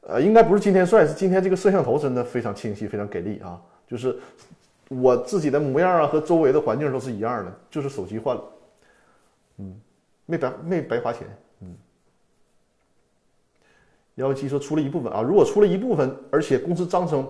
[0.00, 3.62] 呃，应该不是今天帅，是今天这个摄像头真的非常清晰，非常给力啊！
[3.86, 4.18] 就是
[4.88, 8.42] 我自己的模样啊，和周围的环境都是一样的，就是手机换了，
[9.58, 9.80] 嗯，
[10.26, 11.28] 没白没白花钱，
[11.60, 11.76] 嗯。
[14.16, 17.24] 幺幺七说出了一部分啊，如果出了一部分，而且公司章程，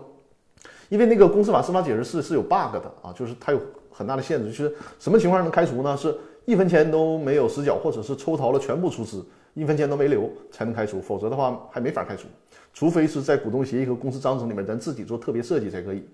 [0.88, 3.60] 因为那个公司法司法解释是是有 bug 的啊，就是它有
[3.92, 5.94] 很大的限制，就是什么情况能开除呢？
[5.94, 9.22] 是一分钱都没有实缴，或者是抽逃了全部出资，
[9.58, 12.28] 一分钱都没留才能开除，否则的话还没法开除，
[12.72, 16.06] 除非是在股东协议和公司章程里面咱自己做特别设计才可以。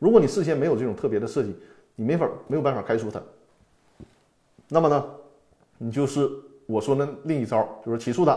[0.00, 1.54] 如果你事先没有这种特别的设计，
[1.94, 3.22] 你没法没有办法开除他。
[4.68, 5.04] 那么呢，
[5.78, 6.28] 你就是
[6.66, 8.36] 我说的另一招，就是起诉他。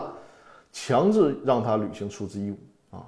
[0.70, 2.56] 强制让他履行出资义务
[2.96, 3.04] 啊！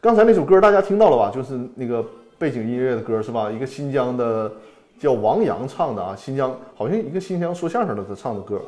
[0.00, 1.32] 刚才那首歌大家听到了吧？
[1.34, 2.06] 就是那个
[2.38, 3.50] 背景音乐的歌是吧？
[3.50, 4.52] 一个新疆的
[4.98, 8.60] 叫王洋唱的啊，新疆好像一个新疆说相声的他唱的歌，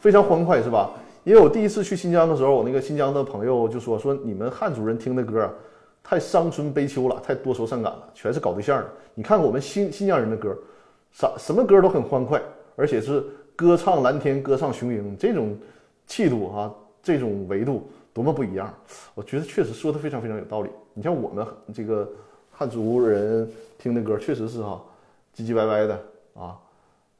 [0.00, 0.90] 非常欢快是吧？
[1.24, 5.50] 因为我第一次去新疆的时候，我那个新疆的朋友就说说你们汉族人听的歌
[6.02, 8.86] 太伤春悲秋了，太多愁善感了，全是搞对象的。
[9.14, 10.56] 你看我们新新疆人的歌，
[11.12, 12.40] 啥什么歌都很欢快。
[12.76, 15.56] 而且是歌唱蓝天，歌唱雄鹰，这种
[16.08, 18.74] 气度啊，这种维度多么不一样！
[19.14, 20.70] 我觉得确实说的非常非常有道理。
[20.92, 22.10] 你像我们这个
[22.50, 23.48] 汉族人
[23.78, 24.82] 听的歌，确实是哈，
[25.34, 26.00] 唧唧歪歪的
[26.34, 26.56] 啊，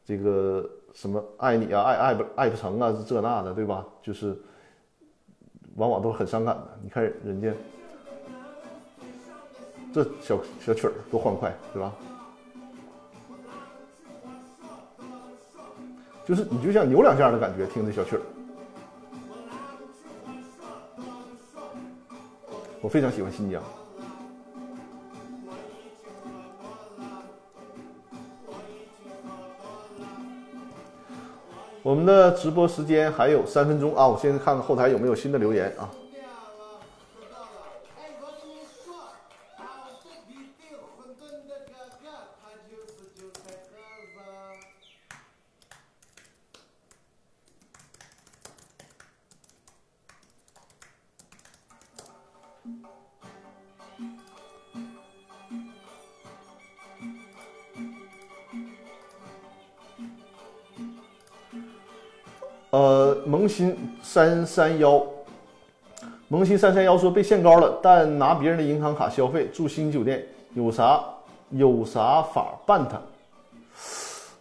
[0.05, 3.85] 这个什么爱你啊，爱爱不爱不成啊，这那的，对吧？
[4.03, 4.41] 就是
[5.77, 6.79] 往往都是很伤感的。
[6.83, 7.53] 你看人家
[9.93, 11.93] 这小小曲儿多欢快，对吧？
[16.25, 18.23] 就是你就像扭两下的感觉，听这小曲儿，
[22.81, 23.63] 我非常喜欢新疆。
[31.85, 35.85] 我们的直播时间还有三分钟啊，我先看看后台有没有新的留言啊。
[63.45, 65.05] 萌新三三幺，
[66.29, 70.25] 萌新三三幺说被限高了，但拿别人的银行卡消费住星级酒店
[70.55, 71.05] 有啥
[71.51, 72.99] 有啥法办他？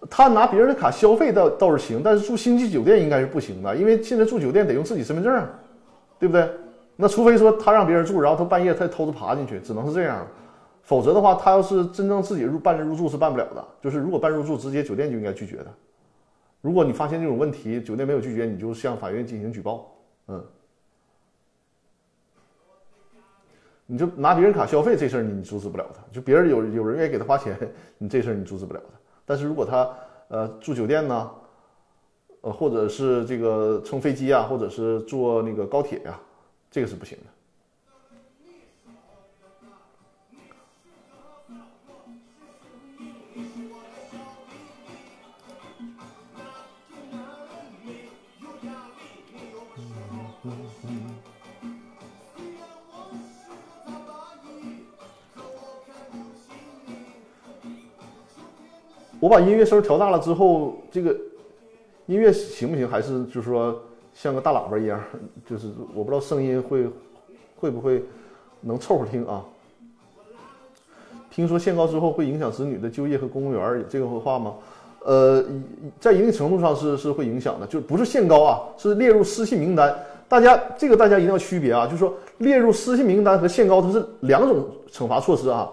[0.09, 5.47] 他拿别人的卡消费倒倒是行，但是住星级酒店应该是不行的，因为现在住酒店得用自己身份证，
[6.17, 6.49] 对不对？
[6.95, 10.25] 那除非说他让别人住，然后他半夜他偷着爬进去，只能是这样，
[10.81, 13.61] 否则的话，他要是真正自己入办入住是办不了的。
[13.81, 15.65] 就是如果办入住，直接酒店就应该拒绝的。
[16.63, 19.93] 如果你发现这种问题，酒店没有拒绝，你就向法院进行举报。
[20.29, 20.41] 嗯，
[23.85, 26.01] 你就拿别人卡消费这事儿，你阻止不了他。
[26.09, 27.53] 就别人有有人愿意给他花钱，
[27.99, 28.97] 你这事儿你阻止不了他。
[29.25, 29.93] 但是如果他
[30.29, 31.31] 呃住酒店呢，
[32.39, 36.17] 呃或者是这个乘飞机啊，或者是坐那个高铁呀，
[36.71, 37.42] 这个是不行的。
[59.23, 61.15] 我把音乐声调大了之后，这个
[62.07, 62.85] 音乐行不行？
[62.85, 63.81] 还是就是说
[64.13, 65.01] 像个大喇叭一样？
[65.49, 66.85] 就是我不知道声音会
[67.55, 68.03] 会不会
[68.59, 69.41] 能凑合听啊？
[71.31, 74.55] 听说限高之后会影响子女的就业和公务员，有这个话吗？
[75.05, 75.41] 呃，
[76.01, 79.97] 在一定程度上是是会影响的，就不是限高啊，是列入失信名单。
[80.27, 85.71] 大家这个大家一定要区别啊，就是说列入失信名单和限高它是两种惩罚措施啊。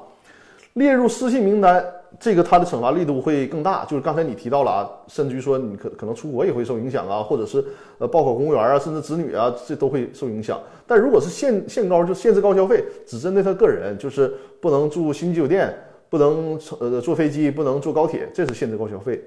[0.74, 1.84] 列入失信名单。
[2.18, 7.64] 这个它的惩罚力度会更大，就是刚才你提到了啊，甚至于说你可可能出国也会受影响啊，或者是
[7.98, 10.58] 呃报考公务员啊，甚至子女啊，这都会受影响。
[10.86, 15.72] 但如果是限限高，就限制高消费，只针对他个人，就是不能住星级酒店，
[16.08, 19.22] 不能呃坐飞机，不能坐高铁，这是限制高消费。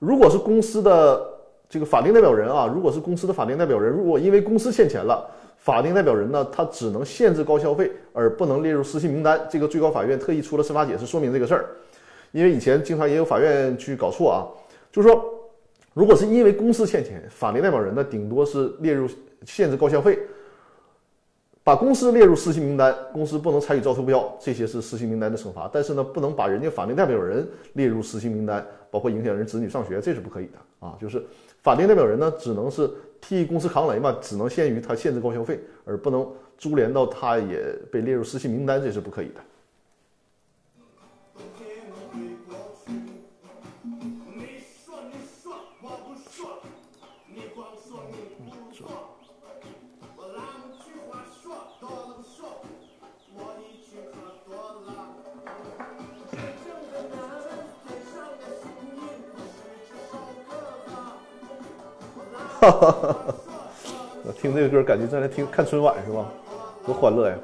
[0.00, 1.24] 如果是公司的
[1.68, 5.24] 这个法定代表人啊，如果是公司的法定代表人，如果因为公司欠钱了，
[5.58, 9.40] 法定代表人呢，他只能限制高消费，而不能列入失信名单。
[9.48, 11.66] 这个最高法院特意出了司法解释说明这个事儿。
[12.36, 14.44] 因为以前经常也有法院去搞错啊，
[14.92, 15.24] 就是说，
[15.94, 19.08] 如果是因为公司欠钱，法定代表人呢，顶多是列入
[19.46, 20.18] 限制高消费，
[21.64, 25.66] 把公司列入失信名单，公司不能参与招投标，这些是失信名单的惩罚。
[25.72, 30.94] 但是呢，不能把人家法定代表人列入失信名单，包括影响人子女上学，这是不可以的啊。
[31.00, 31.24] 就是
[31.62, 32.86] 法定代表人呢，只能是
[33.18, 39.40] 替公司扛雷嘛，只能限于他限制高消费，而不能株连到他也被列入失信名单，这是不可以的。
[64.26, 66.26] 我听这个歌，感觉在那听看春晚是吧？
[66.84, 67.36] 多欢乐呀！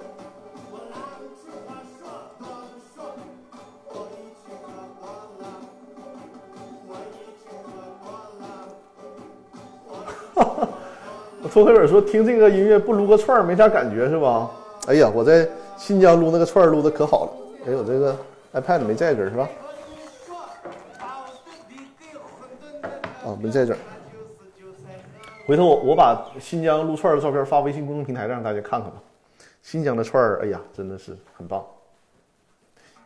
[10.35, 10.69] 哈哈，
[11.53, 14.51] 托克尔说听这个音乐不撸个串儿没啥感觉是吧？
[14.89, 17.31] 哎呀，我在新疆撸那个串儿撸的可好了。
[17.67, 18.17] 哎，我这个
[18.55, 19.49] iPad 没在这儿是吧？
[23.25, 23.79] 啊，没在这儿。
[25.45, 28.97] 回头我我把新疆撸串的照片发微信公众平台让大家看看吧。
[29.61, 31.65] 新疆的串儿，哎呀，真的是很棒。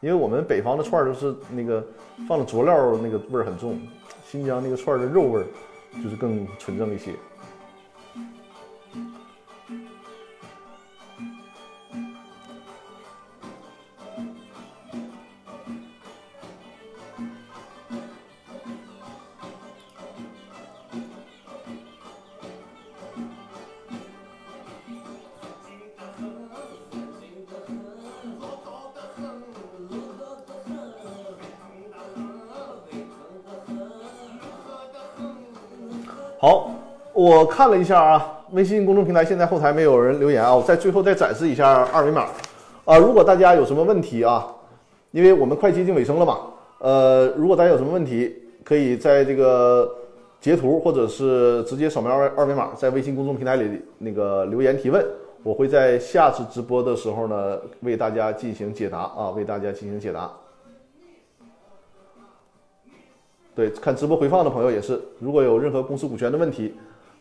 [0.00, 1.82] 因为我们北方的串儿都是那个
[2.28, 3.80] 放了佐料，那个味儿很重。
[4.26, 5.46] 新疆那个串儿的肉味儿
[6.02, 7.12] 就是更纯正一些。
[37.26, 42.28] 我看了一下啊，微信公众平台现在后台没有人留言啊，我在最后再展示一下二维码
[42.84, 42.96] 啊。
[42.96, 44.46] 如果大家有什么问题啊，
[45.10, 46.38] 因为我们快接近尾声了嘛，
[46.78, 49.92] 呃，如果大家有什么问题，可以在这个
[50.40, 55.04] 截图或者是直接扫描二二维码，在微信公众平台里那个留言提问，
[55.42, 60.30] 我会在下次直播的时候呢为大家进行解答啊，为大家进行解答。
[63.52, 66.72] 对，看直播回放的朋友也是，如果有任何公司股权的问题，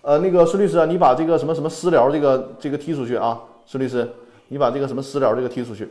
[0.06, 4.08] 呃，那个孙律师啊，你把这个什么什么私聊这个这个踢出去啊，孙律师，
[4.49, 5.89] 你把这个什么私聊这个踢出去。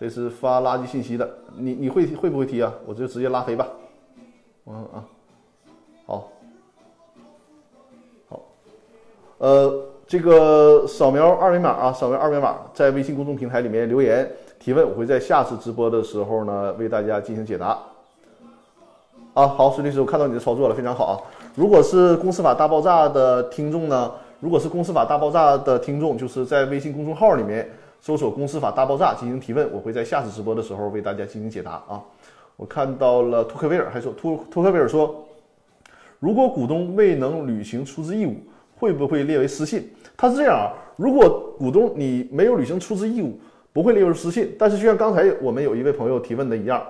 [0.00, 1.28] 这是发垃圾信息的，
[1.58, 2.72] 你你会会不会踢啊？
[2.86, 3.68] 我就直接拉黑吧。
[4.64, 5.04] 嗯啊，
[6.06, 6.28] 好，
[8.30, 8.42] 好，
[9.36, 14.26] 呃，这个扫描二维码啊，扫描二维码，在微信公众平台里面留言
[14.58, 17.78] 提问，我会在下次直播的时候呢为大家进行解答。
[19.34, 21.20] 啊，好，孙律师，我看到你的操作了，非常好啊。
[21.56, 27.68] 如果是公司法大爆炸的听众呢，如果是公司法大爆炸的听众，就是在微信公众号里面
[28.00, 32.00] 搜索“公司法大爆炸”进行提问，我会在下次直播的时候为大家进行解答啊。
[32.56, 35.24] 我看到了托克维尔还说，托托克维尔说，
[36.18, 38.36] 如果股东未能履行出资义务，
[38.78, 39.90] 会不会列为失信？
[40.16, 43.38] 他是这样啊，如果股东你没有履行出资义务，
[43.72, 44.54] 不会列入失信。
[44.58, 46.82] 但是就像刚才我们有一位朋友提问的一样，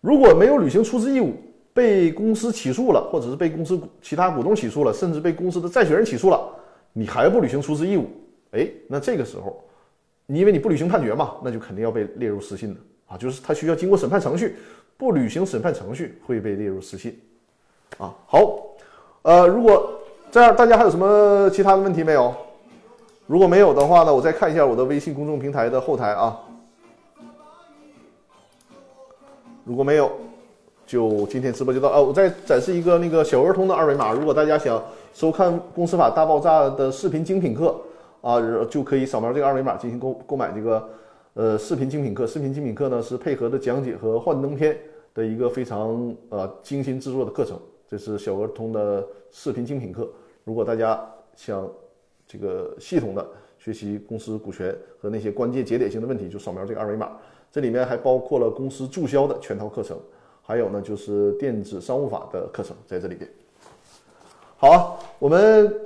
[0.00, 1.34] 如果没有履行出资义务，
[1.78, 6.40] 被公司起诉了，或者是被公司其他股东起诉了，甚至被公司的债权人起诉了，
[6.92, 8.08] 你还不履行出资义务，
[8.50, 9.62] 哎，那这个时候，
[10.26, 14.56] 你因为你不履行判决嘛，那就肯定要被列入失信的啊，就是他需要经过审判程序，
[14.96, 17.16] 不履行审判程序会被列入失信，
[17.96, 18.58] 啊，好，
[19.22, 20.00] 呃，如果
[20.32, 22.34] 这样，大家还有什么其他的问题没有？
[23.28, 26.40] 如果没有的话呢，我再看一下我的微信公众平台的后台啊，
[29.62, 30.10] 如果没有。
[30.88, 32.00] 就今天直播就到啊！
[32.00, 34.82] 我再展示一个那个小儿童的二维码，如果大家想
[35.12, 37.78] 收看《公司法大爆炸》的视频精品课
[38.22, 40.88] 啊，就可以扫描这个二维码进行购购买这个
[41.34, 42.26] 呃视频精品课。
[42.26, 44.78] 视频精品课呢是配合的讲解和幻灯片
[45.12, 50.08] 的一个非常呃精心制作的课程，这是小儿童的视频精品课。
[50.44, 50.98] 如果大家
[51.36, 51.70] 想
[52.26, 53.28] 这个系统的
[53.58, 57.12] 学习公司股权和那些关键节点性的问题，就扫描这个二维码。
[57.52, 59.98] 这里面还包括了公司注销的全套课程。
[60.48, 63.30] 还有呢，就是电子商务法的课程在这里边。
[64.56, 65.78] 好，我们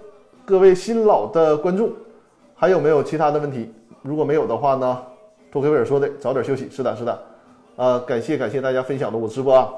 [0.45, 1.91] 各位新老的观众，
[2.55, 3.69] 还有没有其他的问题？
[4.03, 5.03] 如果没有的话呢，
[5.51, 6.71] 托克维尔说的，早点休息。
[6.71, 7.23] 是的，是的。
[7.75, 9.69] 啊，感谢感谢大家分享的我直播啊！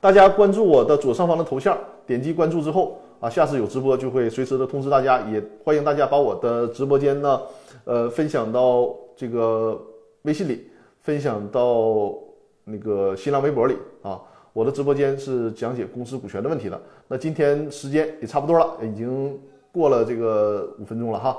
[0.00, 5.20] 大家关注我的左上方的头像，点击关注之后啊，下次有直播就会随时的通知大家。
[5.30, 7.40] 也欢迎大家把我的直播间呢，
[7.84, 9.80] 呃，分享到这个
[10.22, 10.68] 微信里，
[11.02, 12.12] 分享到。
[12.64, 13.76] 那个新浪微博里，
[14.52, 16.80] 我的直播间是讲解公司股权的问题的。
[17.08, 19.38] 那今天时间也差不多了，已经
[19.70, 21.38] 过了这个五分钟了哈。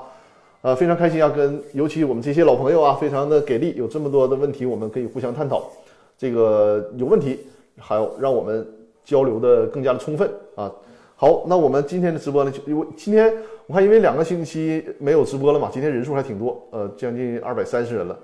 [0.62, 5.70] 呃，非常开心啊，跟尤其我们这些老朋友啊，非常的给力，有这么多的问题，我们可以互相探讨。
[6.16, 7.40] 这个有问题，
[7.78, 8.66] 还有让我们
[9.04, 10.72] 交流的更加的充分啊。
[11.16, 13.32] 好，那我们今天的直播呢，就因为今天
[13.66, 18.18] 我看因为两个星期没有直播了嘛，今天人数还挺多，呃，将近二百三十人了。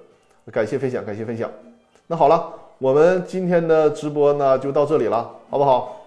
[0.51, 1.51] 感谢分享，感谢分享。
[2.07, 6.01] 那好了，我们今天的直播呢就到这里了，好不好？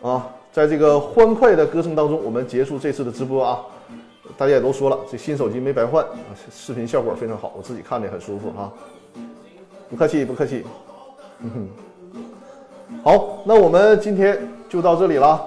[0.00, 3.60] 啊，在这个欢快的歌声当中，我们结束这次的直播啊。
[4.38, 6.02] 大家也都说了，这新手机没白换，
[6.50, 8.72] 视频效果非常好，我自己看着也很舒服哈。
[9.90, 10.64] 不客气，不客气。
[11.40, 14.38] 嗯哼，好，那我们今天
[14.70, 15.38] 就到这里了，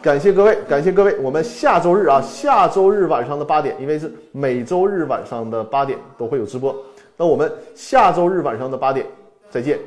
[0.00, 6.72] 感谢各位，感谢各位，我们下周日啊，下周日晚上的八点，因为是每周日晚上的八点都会有直播，
[7.16, 9.06] 那我们下周日晚上的八点
[9.50, 9.78] 再见，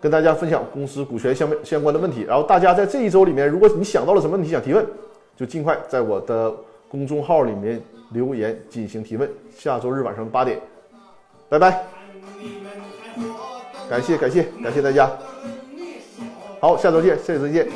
[0.00, 4.86] 跟大家分享公司股权相相关的问题，然后大家在这一周里面，如果你想到了什么问题想提问，
[5.36, 6.54] 就尽快在我的
[6.88, 7.82] 公众号里面
[8.12, 10.60] 留言进行提问，下周日晚上八点，
[11.48, 11.84] 拜拜。
[13.88, 15.10] 感谢感谢感谢大家，
[16.60, 17.66] 好，下周见，下周见，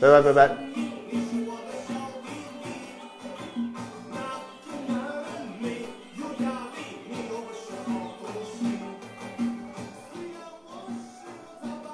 [0.00, 0.89] 拜拜拜拜。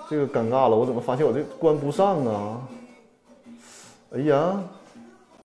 [0.08, 2.60] 这个尴尬了，我怎么发现我这关不上啊？
[4.12, 4.62] 哎呀！